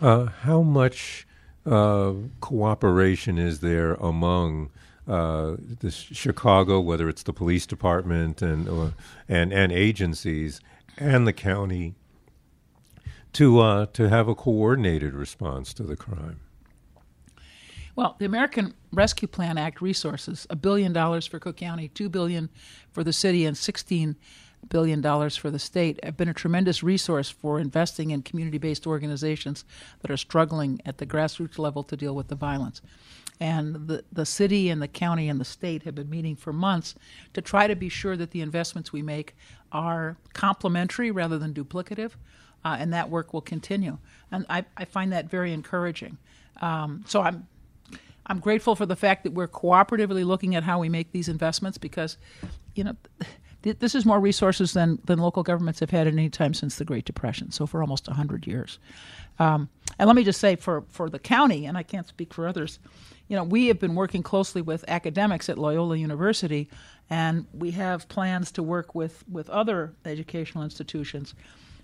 Uh, 0.02 0.26
how 0.26 0.64
much 0.64 1.28
uh, 1.66 2.14
cooperation 2.42 3.38
is 3.38 3.60
there 3.60 3.94
among 3.96 4.70
uh, 5.08 5.56
the 5.80 5.92
Chicago, 5.92 6.80
whether 6.80 7.10
it's 7.10 7.24
the 7.24 7.34
police 7.34 7.66
department 7.66 8.42
and 8.42 8.70
uh, 8.70 8.92
and 9.28 9.54
and 9.54 9.72
agencies 9.72 10.62
and 10.98 11.28
the 11.28 11.34
county, 11.34 11.96
to 13.34 13.60
uh, 13.60 13.86
to 13.88 14.10
have 14.10 14.28
a 14.28 14.36
coordinated 14.36 15.14
response 15.14 15.74
to 15.74 15.84
the 15.84 15.96
crime? 15.96 16.40
Well, 17.96 18.16
the 18.18 18.26
American 18.26 18.74
Rescue 18.92 19.28
Plan 19.28 19.58
Act 19.58 19.82
resources 19.82 20.48
a 20.50 20.56
billion 20.56 20.94
dollars 20.94 21.28
for 21.28 21.40
Cook 21.40 21.58
County, 21.58 21.90
two 21.90 22.10
billion 22.10 22.50
for 22.92 23.04
the 23.04 23.14
city, 23.14 23.46
and 23.46 23.58
sixteen 23.58 24.16
billion 24.70 25.02
dollars 25.02 25.36
for 25.36 25.52
the 25.52 25.60
state 25.60 26.00
have 26.04 26.16
been 26.16 26.30
a 26.30 26.34
tremendous 26.34 26.82
resource 26.82 27.30
for 27.30 27.60
investing 27.60 28.12
in 28.12 28.22
community-based 28.22 28.88
organizations 28.88 29.66
that 30.02 30.10
are 30.10 30.18
struggling 30.18 30.80
at 30.86 31.00
the 31.00 31.06
grassroots 31.06 31.60
level 31.60 31.84
to 31.84 31.98
deal 31.98 32.16
with 32.16 32.30
the 32.30 32.36
violence. 32.36 32.82
And 33.40 33.88
the, 33.88 34.04
the 34.12 34.26
city 34.26 34.70
and 34.70 34.82
the 34.82 34.88
county 34.88 35.28
and 35.28 35.40
the 35.40 35.46
state 35.46 35.84
have 35.84 35.96
been 35.96 36.10
meeting 36.10 36.36
for 36.36 36.54
months 36.54 36.96
to 37.34 37.42
try 37.42 37.68
to 37.68 37.76
be 37.76 37.90
sure 37.90 38.16
that 38.16 38.32
the 38.32 38.42
investments 38.42 38.94
we 38.94 39.02
make 39.02 39.36
are 39.72 40.18
complementary 40.34 41.12
rather 41.12 41.38
than 41.38 41.54
duplicative, 41.54 42.12
uh, 42.64 42.78
and 42.80 42.94
that 42.94 43.10
work 43.10 43.34
will 43.34 43.42
continue. 43.42 43.98
And 44.32 44.46
I, 44.50 44.66
I 44.78 44.86
find 44.86 45.12
that 45.12 45.30
very 45.30 45.52
encouraging. 45.52 46.18
Um, 46.62 47.04
so 47.08 47.22
I'm 47.22 47.48
I'm 48.26 48.40
grateful 48.40 48.76
for 48.76 48.86
the 48.86 48.96
fact 48.96 49.24
that 49.24 49.34
we're 49.34 49.50
cooperatively 49.50 50.26
looking 50.26 50.56
at 50.56 50.64
how 50.64 50.80
we 50.80 50.88
make 50.90 51.12
these 51.12 51.28
investments 51.28 51.78
because, 51.78 52.18
you 52.74 52.84
know, 52.86 52.96
this 53.64 53.96
is 53.96 54.06
more 54.06 54.20
resources 54.20 54.74
than, 54.74 55.00
than 55.06 55.20
local 55.20 55.42
governments 55.42 55.80
have 55.80 55.90
had 55.90 56.06
at 56.06 56.14
any 56.14 56.30
time 56.30 56.54
since 56.54 56.76
the 56.76 56.86
Great 56.86 57.06
Depression, 57.06 57.52
so 57.52 57.66
for 57.66 57.82
almost 57.82 58.08
100 58.08 58.46
years. 58.46 58.78
Um, 59.40 59.70
and 59.98 60.08
let 60.08 60.16
me 60.16 60.24
just 60.24 60.40
say 60.40 60.56
for, 60.58 60.84
for 60.90 61.10
the 61.10 61.20
county, 61.20 61.66
and 61.66 61.78
I 61.78 61.84
can't 61.84 62.08
speak 62.08 62.34
for 62.34 62.48
others, 62.48 62.80
you 63.30 63.38
know, 63.38 63.44
we 63.44 63.68
have 63.68 63.80
been 63.80 63.96
working 63.96 64.22
closely 64.22 64.62
with 64.62 64.84
academics 64.88 65.48
at 65.48 65.58
Loyola 65.58 65.96
University, 65.96 66.70
and 67.10 67.48
we 67.54 67.72
have 67.72 68.08
plans 68.10 68.52
to 68.52 68.64
work 68.64 68.94
with, 68.94 69.24
with 69.30 69.50
other 69.50 69.94
educational 70.04 70.64
institutions 70.64 71.34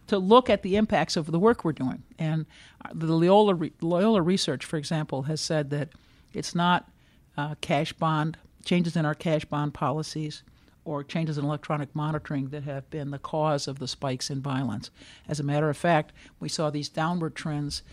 to 0.07 0.17
look 0.17 0.49
at 0.49 0.63
the 0.63 0.75
impacts 0.75 1.15
of 1.15 1.31
the 1.31 1.39
work 1.39 1.63
we're 1.63 1.71
doing. 1.71 2.03
And 2.17 2.45
the 2.93 3.05
Loyola, 3.05 3.69
Loyola 3.79 4.21
research, 4.21 4.65
for 4.65 4.77
example, 4.77 5.23
has 5.23 5.39
said 5.39 5.69
that 5.69 5.89
it's 6.33 6.53
not 6.53 6.89
uh, 7.37 7.55
cash 7.61 7.93
bond 7.93 8.37
changes 8.65 8.97
in 8.97 9.05
our 9.05 9.15
cash 9.15 9.45
bond 9.45 9.73
policies 9.73 10.43
or 10.89 11.03
changes 11.03 11.37
in 11.37 11.45
electronic 11.45 11.93
monitoring 11.93 12.49
that 12.49 12.63
have 12.63 12.89
been 12.89 13.11
the 13.11 13.19
cause 13.19 13.67
of 13.67 13.77
the 13.77 13.87
spikes 13.87 14.31
in 14.31 14.41
violence. 14.41 14.89
As 15.27 15.39
a 15.39 15.43
matter 15.43 15.69
of 15.69 15.77
fact, 15.77 16.11
we 16.39 16.49
saw 16.49 16.71
these 16.71 16.89
downward 16.89 17.35
trends 17.35 17.83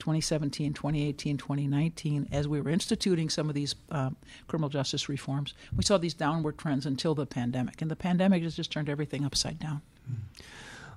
2017, 0.00 0.72
2018, 0.72 1.36
2019, 1.36 2.28
as 2.32 2.48
we 2.48 2.60
were 2.60 2.70
instituting 2.70 3.28
some 3.28 3.48
of 3.48 3.54
these 3.54 3.76
um, 3.90 4.16
criminal 4.48 4.68
justice 4.68 5.08
reforms, 5.08 5.54
we 5.76 5.84
saw 5.84 5.96
these 5.98 6.14
downward 6.14 6.58
trends 6.58 6.86
until 6.86 7.14
the 7.14 7.26
pandemic. 7.26 7.80
And 7.82 7.90
the 7.90 7.96
pandemic 7.96 8.42
has 8.42 8.56
just 8.56 8.72
turned 8.72 8.88
everything 8.88 9.24
upside 9.24 9.58
down. 9.58 9.82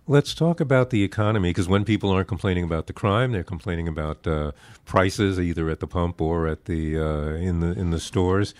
Let's 0.08 0.34
talk 0.34 0.60
about 0.60 0.90
the 0.90 1.04
economy 1.04 1.50
because 1.50 1.68
when 1.68 1.86
people 1.86 2.10
aren't 2.10 2.30
complaining 2.30 2.64
about 2.64 2.88
the 2.88 2.94
crime, 2.94 3.32
they're 3.32 3.44
complaining 3.44 3.88
about 3.88 4.26
uh, 4.26 4.54
prices 4.86 5.40
either 5.40 5.70
at 5.70 5.82
the 5.82 5.88
pump 5.88 6.20
or 6.20 6.48
at 6.48 6.66
the 6.66 6.98
uh, 6.98 7.36
in 7.36 7.60
the 7.60 7.72
in 7.74 7.92
the 7.92 8.00
stores. 8.00 8.54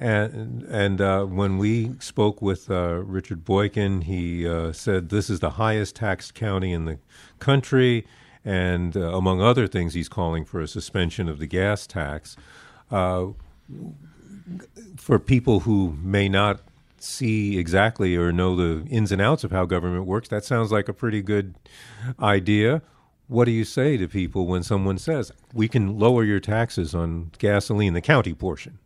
And, 0.00 0.62
and 0.62 0.98
uh, 0.98 1.26
when 1.26 1.58
we 1.58 1.92
spoke 1.98 2.40
with 2.40 2.70
uh, 2.70 3.02
Richard 3.04 3.44
Boykin, 3.44 4.00
he 4.00 4.48
uh, 4.48 4.72
said 4.72 5.10
this 5.10 5.28
is 5.28 5.40
the 5.40 5.50
highest 5.50 5.96
taxed 5.96 6.34
county 6.34 6.72
in 6.72 6.86
the 6.86 6.98
country. 7.38 8.06
And 8.42 8.96
uh, 8.96 9.14
among 9.14 9.42
other 9.42 9.66
things, 9.66 9.92
he's 9.92 10.08
calling 10.08 10.46
for 10.46 10.62
a 10.62 10.66
suspension 10.66 11.28
of 11.28 11.38
the 11.38 11.46
gas 11.46 11.86
tax. 11.86 12.34
Uh, 12.90 13.26
for 14.96 15.18
people 15.18 15.60
who 15.60 15.94
may 16.02 16.30
not 16.30 16.60
see 16.98 17.58
exactly 17.58 18.16
or 18.16 18.32
know 18.32 18.56
the 18.56 18.88
ins 18.88 19.12
and 19.12 19.20
outs 19.20 19.44
of 19.44 19.50
how 19.50 19.66
government 19.66 20.06
works, 20.06 20.30
that 20.30 20.46
sounds 20.46 20.72
like 20.72 20.88
a 20.88 20.94
pretty 20.94 21.20
good 21.20 21.54
idea. 22.18 22.80
What 23.28 23.44
do 23.44 23.50
you 23.50 23.64
say 23.64 23.98
to 23.98 24.08
people 24.08 24.46
when 24.46 24.62
someone 24.62 24.96
says, 24.96 25.30
we 25.52 25.68
can 25.68 25.98
lower 25.98 26.24
your 26.24 26.40
taxes 26.40 26.94
on 26.94 27.32
gasoline, 27.38 27.92
the 27.92 28.00
county 28.00 28.32
portion? 28.32 28.78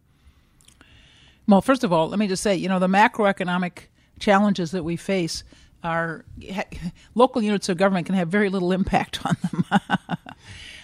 Well, 1.46 1.60
first 1.60 1.84
of 1.84 1.92
all, 1.92 2.08
let 2.08 2.18
me 2.18 2.26
just 2.26 2.42
say, 2.42 2.56
you 2.56 2.68
know, 2.68 2.78
the 2.78 2.88
macroeconomic 2.88 3.88
challenges 4.18 4.70
that 4.70 4.84
we 4.84 4.96
face 4.96 5.44
are 5.82 6.24
local 7.14 7.42
units 7.42 7.68
of 7.68 7.76
government 7.76 8.06
can 8.06 8.14
have 8.14 8.28
very 8.28 8.48
little 8.48 8.72
impact 8.72 9.24
on 9.26 9.36
them. 9.42 9.64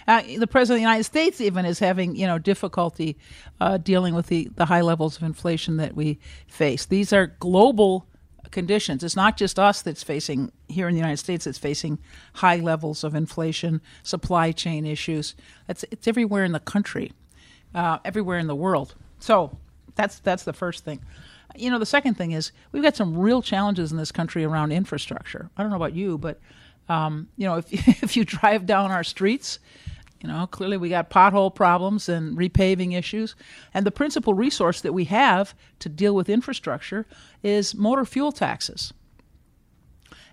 uh, 0.07 0.21
the 0.37 0.47
president 0.47 0.75
of 0.75 0.77
the 0.77 0.81
United 0.81 1.03
States 1.03 1.41
even 1.41 1.65
is 1.65 1.79
having, 1.79 2.15
you 2.15 2.27
know, 2.27 2.37
difficulty 2.37 3.17
uh, 3.59 3.77
dealing 3.77 4.13
with 4.13 4.27
the, 4.27 4.49
the 4.55 4.65
high 4.65 4.81
levels 4.81 5.17
of 5.17 5.23
inflation 5.23 5.77
that 5.77 5.95
we 5.95 6.19
face. 6.47 6.85
These 6.85 7.11
are 7.11 7.27
global 7.39 8.05
conditions. 8.51 9.03
It's 9.03 9.15
not 9.15 9.37
just 9.37 9.57
us 9.57 9.81
that's 9.81 10.03
facing 10.03 10.51
here 10.67 10.87
in 10.87 10.93
the 10.93 10.99
United 10.99 11.17
States 11.17 11.45
that's 11.45 11.57
facing 11.57 11.97
high 12.33 12.57
levels 12.57 13.03
of 13.03 13.15
inflation, 13.15 13.81
supply 14.03 14.51
chain 14.51 14.85
issues. 14.85 15.35
It's 15.67 15.83
it's 15.89 16.07
everywhere 16.07 16.43
in 16.43 16.51
the 16.51 16.59
country, 16.59 17.13
uh, 17.73 17.99
everywhere 18.05 18.37
in 18.37 18.47
the 18.47 18.55
world. 18.55 18.93
So 19.19 19.57
that's 19.95 20.19
that's 20.19 20.43
the 20.43 20.53
first 20.53 20.83
thing. 20.83 21.01
You 21.55 21.69
know, 21.69 21.79
the 21.79 21.85
second 21.85 22.15
thing 22.15 22.31
is 22.31 22.51
we've 22.71 22.83
got 22.83 22.95
some 22.95 23.17
real 23.17 23.41
challenges 23.41 23.91
in 23.91 23.97
this 23.97 24.11
country 24.11 24.45
around 24.45 24.71
infrastructure. 24.71 25.49
I 25.57 25.61
don't 25.61 25.69
know 25.69 25.77
about 25.77 25.93
you, 25.93 26.17
but 26.17 26.39
um, 26.89 27.27
you 27.37 27.47
know, 27.47 27.57
if 27.57 27.71
if 28.03 28.15
you 28.15 28.25
drive 28.25 28.65
down 28.65 28.91
our 28.91 29.03
streets, 29.03 29.59
you 30.21 30.29
know, 30.29 30.47
clearly 30.47 30.77
we 30.77 30.89
got 30.89 31.09
pothole 31.09 31.53
problems 31.53 32.07
and 32.07 32.37
repaving 32.37 32.97
issues. 32.97 33.35
And 33.73 33.85
the 33.85 33.91
principal 33.91 34.33
resource 34.33 34.81
that 34.81 34.93
we 34.93 35.05
have 35.05 35.55
to 35.79 35.89
deal 35.89 36.15
with 36.15 36.29
infrastructure 36.29 37.05
is 37.43 37.73
motor 37.73 38.05
fuel 38.05 38.31
taxes. 38.31 38.93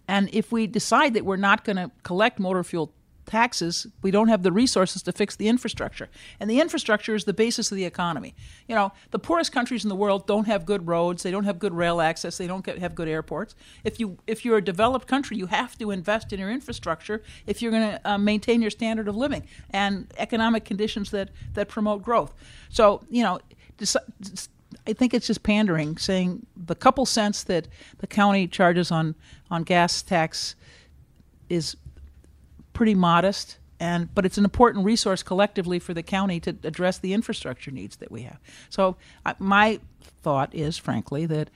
And 0.07 0.29
if 0.33 0.53
we 0.53 0.67
decide 0.67 1.15
that 1.15 1.25
we're 1.25 1.37
not 1.37 1.65
going 1.65 1.77
to 1.77 1.91
collect 2.03 2.39
motor 2.39 2.65
fuel 2.65 2.93
taxes, 3.29 3.87
we 4.03 4.11
don't 4.11 4.29
have 4.29 4.43
the 4.43 4.51
resources 4.51 5.03
to 5.03 5.13
fix 5.13 5.37
the 5.37 5.47
infrastructure. 5.49 6.09
And 6.41 6.51
the 6.51 6.61
infrastructure 6.61 7.15
is 7.15 7.25
the 7.25 7.33
basis 7.33 7.71
of 7.71 7.77
the 7.77 7.85
economy. 7.85 8.35
You 8.67 8.75
know, 8.75 8.93
the 9.11 9.19
poorest 9.19 9.53
countries 9.53 9.85
in 9.85 9.89
the 9.89 9.95
world 9.95 10.27
don't 10.27 10.47
have 10.47 10.67
good 10.67 10.89
roads, 10.89 11.23
they 11.23 11.31
don't 11.31 11.45
have 11.45 11.59
good 11.59 11.75
rail 11.75 12.01
access, 12.01 12.39
they 12.39 12.47
don't 12.47 12.65
get, 12.65 12.79
have 12.79 12.95
good 12.95 13.09
airports. 13.09 13.55
If 13.85 14.01
you 14.01 14.19
if 14.27 14.45
you're 14.45 14.57
a 14.57 14.65
developed 14.65 15.07
country, 15.07 15.37
you 15.37 15.47
have 15.47 15.79
to 15.79 15.91
invest 15.91 16.33
in 16.33 16.41
your 16.41 16.51
infrastructure 16.51 17.23
if 17.47 17.63
you're 17.63 17.71
going 17.71 17.91
to 17.93 18.11
uh, 18.11 18.19
maintain 18.19 18.61
your 18.61 18.71
standard 18.71 19.09
of 19.09 19.17
living 19.17 19.47
and 19.71 20.13
economic 20.17 20.65
conditions 20.65 21.11
that 21.11 21.31
that 21.55 21.69
promote 21.69 22.03
growth. 22.03 22.35
So, 22.71 23.05
you 23.11 23.23
know, 23.23 23.41
I 24.87 24.93
think 24.93 25.15
it's 25.15 25.27
just 25.27 25.43
pandering, 25.43 25.97
saying 25.99 26.47
the 26.57 26.75
couple 26.75 27.07
cents 27.07 27.45
that 27.45 27.69
the 27.99 28.07
county 28.07 28.47
charges 28.47 28.91
on 28.91 29.15
on 29.51 29.63
gas 29.63 30.03
tax 30.03 30.57
is 31.49 31.77
pretty 32.79 32.95
modest 32.95 33.59
and 33.81 34.15
but 34.15 34.25
it's 34.25 34.39
an 34.39 34.45
important 34.45 34.85
resource 34.85 35.25
collectively 35.25 35.81
for 35.81 35.93
the 35.93 36.03
county 36.03 36.39
to 36.39 36.51
address 36.63 36.99
the 36.99 37.13
infrastructure 37.13 37.73
needs 37.73 37.97
that 37.97 38.13
we 38.13 38.23
have. 38.23 38.39
So 38.71 38.97
my 39.41 39.81
thought 40.23 40.55
is, 40.55 40.79
frankly, 40.79 41.27
that 41.27 41.51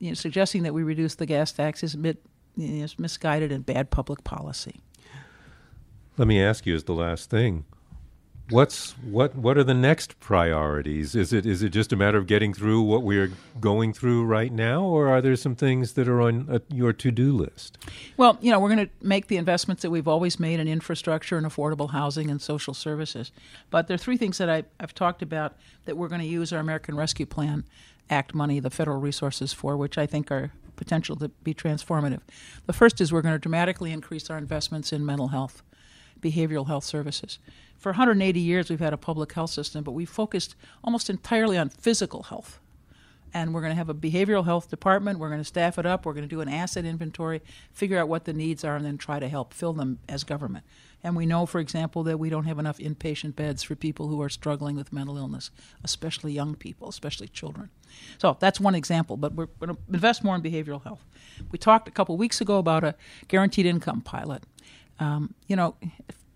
you 0.00 0.08
know, 0.08 0.14
suggesting 0.14 0.64
that 0.64 0.74
we 0.74 0.82
reduce 0.82 1.14
the 1.14 1.26
gas 1.26 1.52
tax 1.52 1.84
is, 1.84 1.94
bit, 1.94 2.20
is 2.58 2.98
misguided 2.98 3.52
and 3.52 3.64
bad 3.64 3.90
public 3.90 4.24
policy. 4.24 4.80
Let 6.18 6.26
me 6.26 6.42
ask 6.42 6.66
you 6.66 6.74
as 6.74 6.82
the 6.82 6.92
last 6.92 7.30
thing: 7.30 7.64
what's 8.50 8.92
what 8.98 9.34
what 9.34 9.56
are 9.56 9.64
the 9.64 9.74
next 9.74 10.18
priorities? 10.20 11.14
Is 11.14 11.32
it 11.32 11.46
is 11.46 11.62
it 11.62 11.70
just 11.70 11.92
a 11.92 11.96
matter 11.96 12.18
of 12.18 12.26
getting 12.26 12.52
through 12.52 12.82
what 12.82 13.02
we're 13.02 13.32
going 13.60 13.92
through 13.92 14.24
right 14.24 14.52
now 14.52 14.82
or 14.82 15.08
are 15.08 15.22
there 15.22 15.36
some 15.36 15.54
things 15.54 15.92
that 15.92 16.08
are 16.08 16.20
on 16.20 16.48
uh, 16.50 16.58
your 16.68 16.92
to-do 16.92 17.32
list? 17.32 17.78
Well 18.16 18.38
you 18.40 18.50
know 18.50 18.60
we're 18.60 18.74
going 18.74 18.86
to 18.86 18.92
make 19.00 19.28
the 19.28 19.36
investments 19.36 19.82
that 19.82 19.90
we've 19.90 20.08
always 20.08 20.38
made 20.38 20.60
in 20.60 20.68
infrastructure 20.68 21.38
and 21.38 21.46
affordable 21.46 21.90
housing 21.90 22.30
and 22.30 22.40
social 22.40 22.74
services. 22.74 23.32
But 23.70 23.86
there 23.86 23.94
are 23.94 23.98
three 23.98 24.16
things 24.16 24.38
that 24.38 24.50
I, 24.50 24.64
i've 24.78 24.94
talked 24.94 25.22
about 25.22 25.56
that 25.86 25.96
we're 25.96 26.08
going 26.08 26.20
to 26.20 26.26
use 26.26 26.52
our 26.52 26.60
american 26.60 26.96
rescue 26.96 27.26
plan 27.26 27.64
act 28.10 28.34
money 28.34 28.60
the 28.60 28.70
federal 28.70 29.00
resources 29.00 29.52
for 29.52 29.76
which 29.76 29.96
i 29.96 30.06
think 30.06 30.30
are 30.30 30.52
potential 30.76 31.14
to 31.16 31.28
be 31.28 31.54
transformative. 31.54 32.20
The 32.66 32.72
first 32.72 33.00
is 33.00 33.12
we're 33.12 33.22
going 33.22 33.34
to 33.34 33.38
dramatically 33.38 33.92
increase 33.92 34.28
our 34.28 34.36
investments 34.36 34.92
in 34.92 35.06
mental 35.06 35.28
health 35.28 35.62
behavioral 36.24 36.66
health 36.66 36.84
services 36.84 37.38
for 37.84 37.90
180 37.90 38.40
years 38.40 38.70
we've 38.70 38.80
had 38.80 38.94
a 38.94 38.96
public 38.96 39.34
health 39.34 39.50
system, 39.50 39.84
but 39.84 39.92
we 39.92 40.06
focused 40.06 40.56
almost 40.82 41.10
entirely 41.10 41.58
on 41.58 41.68
physical 41.68 42.22
health. 42.22 42.58
And 43.34 43.52
we're 43.52 43.60
going 43.60 43.72
to 43.72 43.76
have 43.76 43.90
a 43.90 43.94
behavioral 43.94 44.46
health 44.46 44.70
department. 44.70 45.18
We're 45.18 45.28
going 45.28 45.42
to 45.42 45.44
staff 45.44 45.78
it 45.78 45.84
up. 45.84 46.06
We're 46.06 46.14
going 46.14 46.26
to 46.26 46.34
do 46.34 46.40
an 46.40 46.48
asset 46.48 46.86
inventory, 46.86 47.42
figure 47.72 47.98
out 47.98 48.08
what 48.08 48.24
the 48.24 48.32
needs 48.32 48.64
are, 48.64 48.74
and 48.74 48.86
then 48.86 48.96
try 48.96 49.18
to 49.18 49.28
help 49.28 49.52
fill 49.52 49.74
them 49.74 49.98
as 50.08 50.24
government. 50.24 50.64
And 51.02 51.14
we 51.14 51.26
know, 51.26 51.44
for 51.44 51.58
example, 51.60 52.02
that 52.04 52.18
we 52.18 52.30
don't 52.30 52.46
have 52.46 52.58
enough 52.58 52.78
inpatient 52.78 53.36
beds 53.36 53.62
for 53.62 53.74
people 53.74 54.08
who 54.08 54.22
are 54.22 54.30
struggling 54.30 54.76
with 54.76 54.90
mental 54.90 55.18
illness, 55.18 55.50
especially 55.82 56.32
young 56.32 56.54
people, 56.54 56.88
especially 56.88 57.28
children. 57.28 57.68
So 58.16 58.38
that's 58.40 58.60
one 58.60 58.74
example, 58.74 59.18
but 59.18 59.34
we're 59.34 59.48
going 59.60 59.74
to 59.74 59.78
invest 59.92 60.24
more 60.24 60.36
in 60.36 60.40
behavioral 60.40 60.82
health. 60.82 61.04
We 61.50 61.58
talked 61.58 61.86
a 61.86 61.90
couple 61.90 62.16
weeks 62.16 62.40
ago 62.40 62.56
about 62.56 62.82
a 62.82 62.94
guaranteed 63.28 63.66
income 63.66 64.00
pilot. 64.00 64.44
Um, 64.98 65.34
you 65.48 65.56
know, 65.56 65.76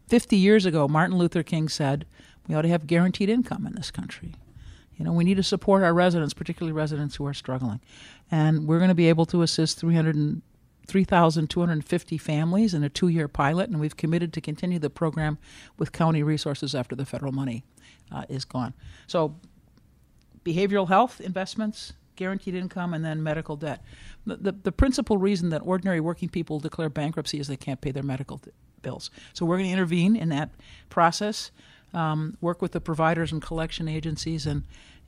50 0.08 0.36
years 0.36 0.66
ago, 0.66 0.86
Martin 0.88 1.16
Luther 1.16 1.42
King 1.42 1.68
said 1.68 2.04
we 2.46 2.54
ought 2.54 2.62
to 2.62 2.68
have 2.68 2.86
guaranteed 2.86 3.28
income 3.28 3.66
in 3.66 3.74
this 3.74 3.90
country. 3.90 4.36
You 4.96 5.04
know, 5.04 5.12
we 5.12 5.24
need 5.24 5.36
to 5.36 5.42
support 5.42 5.82
our 5.84 5.92
residents, 5.94 6.34
particularly 6.34 6.72
residents 6.72 7.16
who 7.16 7.26
are 7.26 7.34
struggling. 7.34 7.80
And 8.30 8.66
we're 8.66 8.78
going 8.78 8.88
to 8.88 8.94
be 8.94 9.08
able 9.08 9.26
to 9.26 9.42
assist 9.42 9.80
3,250 9.80 12.18
families 12.18 12.74
in 12.74 12.82
a 12.82 12.88
two 12.88 13.08
year 13.08 13.28
pilot, 13.28 13.70
and 13.70 13.78
we've 13.78 13.96
committed 13.96 14.32
to 14.32 14.40
continue 14.40 14.80
the 14.80 14.90
program 14.90 15.38
with 15.78 15.92
county 15.92 16.24
resources 16.24 16.74
after 16.74 16.96
the 16.96 17.06
federal 17.06 17.32
money 17.32 17.64
uh, 18.10 18.24
is 18.28 18.44
gone. 18.44 18.74
So, 19.06 19.36
behavioral 20.44 20.88
health 20.88 21.20
investments, 21.20 21.92
guaranteed 22.18 22.54
income, 22.54 22.94
and 22.94 23.04
then 23.04 23.22
medical 23.22 23.56
debt. 23.56 23.80
The, 24.26 24.36
the, 24.36 24.52
the 24.52 24.72
principal 24.72 25.16
reason 25.16 25.50
that 25.50 25.62
ordinary 25.64 26.00
working 26.00 26.28
people 26.28 26.60
declare 26.60 26.90
bankruptcy 26.90 27.38
is 27.40 27.46
they 27.46 27.56
can't 27.56 27.80
pay 27.80 27.92
their 27.92 28.02
medical 28.02 28.40
bills. 28.82 29.10
So 29.32 29.46
we're 29.46 29.56
going 29.56 29.70
to 29.70 29.72
intervene 29.72 30.16
in 30.16 30.28
that 30.28 30.50
process, 30.88 31.50
um, 31.94 32.36
work 32.40 32.60
with 32.62 32.72
the 32.72 32.80
providers 32.80 33.32
and 33.32 33.40
collection 33.42 33.88
agencies, 33.88 34.46
and 34.46 34.62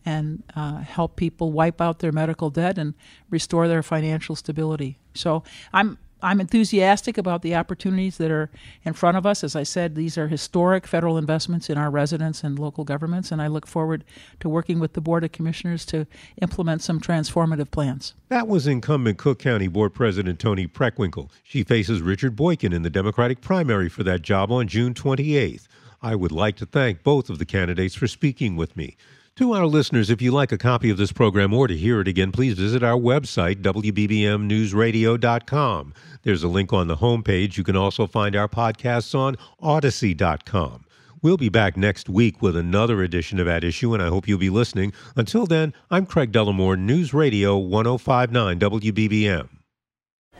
and 0.07 0.43
uh, 0.57 0.79
help 0.79 1.17
people 1.17 1.53
wipe 1.53 1.81
out 1.81 1.99
their 1.99 2.13
medical 2.13 2.49
debt 2.51 2.79
and 2.79 2.95
restore 3.29 3.69
their 3.69 3.83
financial 3.83 4.35
stability. 4.35 4.97
So 5.15 5.43
I'm 5.75 5.99
I'm 6.23 6.41
enthusiastic 6.41 7.19
about 7.19 7.43
the 7.43 7.55
opportunities 7.55 8.17
that 8.19 8.31
are 8.31 8.51
in 8.85 8.93
front 8.93 9.17
of 9.17 9.27
us. 9.27 9.43
As 9.43 9.57
I 9.57 9.63
said, 9.63 9.95
these 9.95 10.19
are 10.19 10.29
historic 10.29 10.87
federal 10.87 11.19
investments 11.19 11.71
in 11.71 11.79
our 11.79 11.91
residents 11.91 12.43
and 12.45 12.59
local 12.59 12.85
governments, 12.85 13.33
and 13.33 13.41
I 13.41 13.47
look 13.47 13.67
forward 13.67 14.05
to 14.41 14.49
working 14.49 14.81
with 14.81 14.93
the 14.93 15.01
Board 15.01 15.25
of 15.25 15.33
Commissioners 15.33 15.85
to 15.87 16.07
implement 16.41 16.83
some 16.83 17.01
transformative 17.01 17.71
plans. 17.71 18.15
That 18.29 18.49
was 18.49 18.67
incumbent 18.67 19.19
Cook 19.19 19.39
County 19.39 19.69
Board 19.69 19.95
President 19.95 20.39
Toni 20.39 20.67
Preckwinkle. 20.67 21.31
She 21.43 21.65
faces 21.65 22.03
Richard 22.03 22.37
Boykin 22.37 22.73
in 22.73 22.83
the 22.83 22.91
Democratic 22.91 23.41
primary 23.41 23.89
for 23.89 24.03
that 24.05 24.23
job 24.23 24.51
on 24.53 24.69
June 24.69 24.95
28th. 24.95 25.67
I 26.03 26.15
would 26.15 26.33
like 26.33 26.57
to 26.57 26.67
thank 26.67 27.03
both 27.03 27.29
of 27.29 27.39
the 27.39 27.45
candidates 27.45 27.95
for 27.95 28.07
speaking 28.07 28.57
with 28.57 28.77
me. 28.77 28.97
To 29.41 29.55
our 29.55 29.67
listeners, 29.67 30.11
if 30.11 30.21
you 30.21 30.33
like 30.33 30.53
a 30.53 30.59
copy 30.59 30.91
of 30.91 30.99
this 30.99 31.13
program 31.13 31.55
or 31.55 31.67
to 31.67 31.75
hear 31.75 32.03
it 32.03 32.09
again, 32.09 32.31
please 32.31 32.59
visit 32.59 32.83
our 32.83 32.99
website, 32.99 33.63
WBBMNewsRadio.com. 33.63 35.95
There's 36.25 36.43
a 36.43 36.49
link 36.49 36.75
on 36.75 36.89
the 36.89 36.99
homepage. 36.99 37.57
You 37.57 37.65
can 37.65 37.75
also 37.75 38.07
find 38.07 38.37
our 38.37 38.49
podcasts 38.49 39.19
on 39.19 39.39
Audacy.com. 39.63 40.85
We'll 41.23 41.39
be 41.39 41.49
back 41.49 41.79
next 41.79 42.11
week 42.11 42.43
with 42.43 42.55
another 42.55 43.03
edition 43.03 43.41
of 43.41 43.49
At 43.49 43.65
Issue, 43.65 43.95
and 43.95 44.03
I 44.03 44.09
hope 44.09 44.29
you'll 44.29 44.39
be 44.39 44.51
listening. 44.51 44.93
Until 45.17 45.47
then, 45.47 45.73
I'm 45.91 46.05
Craig 46.05 46.33
Dellimore, 46.33 46.79
News 46.79 47.15
Radio 47.15 47.57
1059 47.57 48.61
WBBM. 48.61 49.60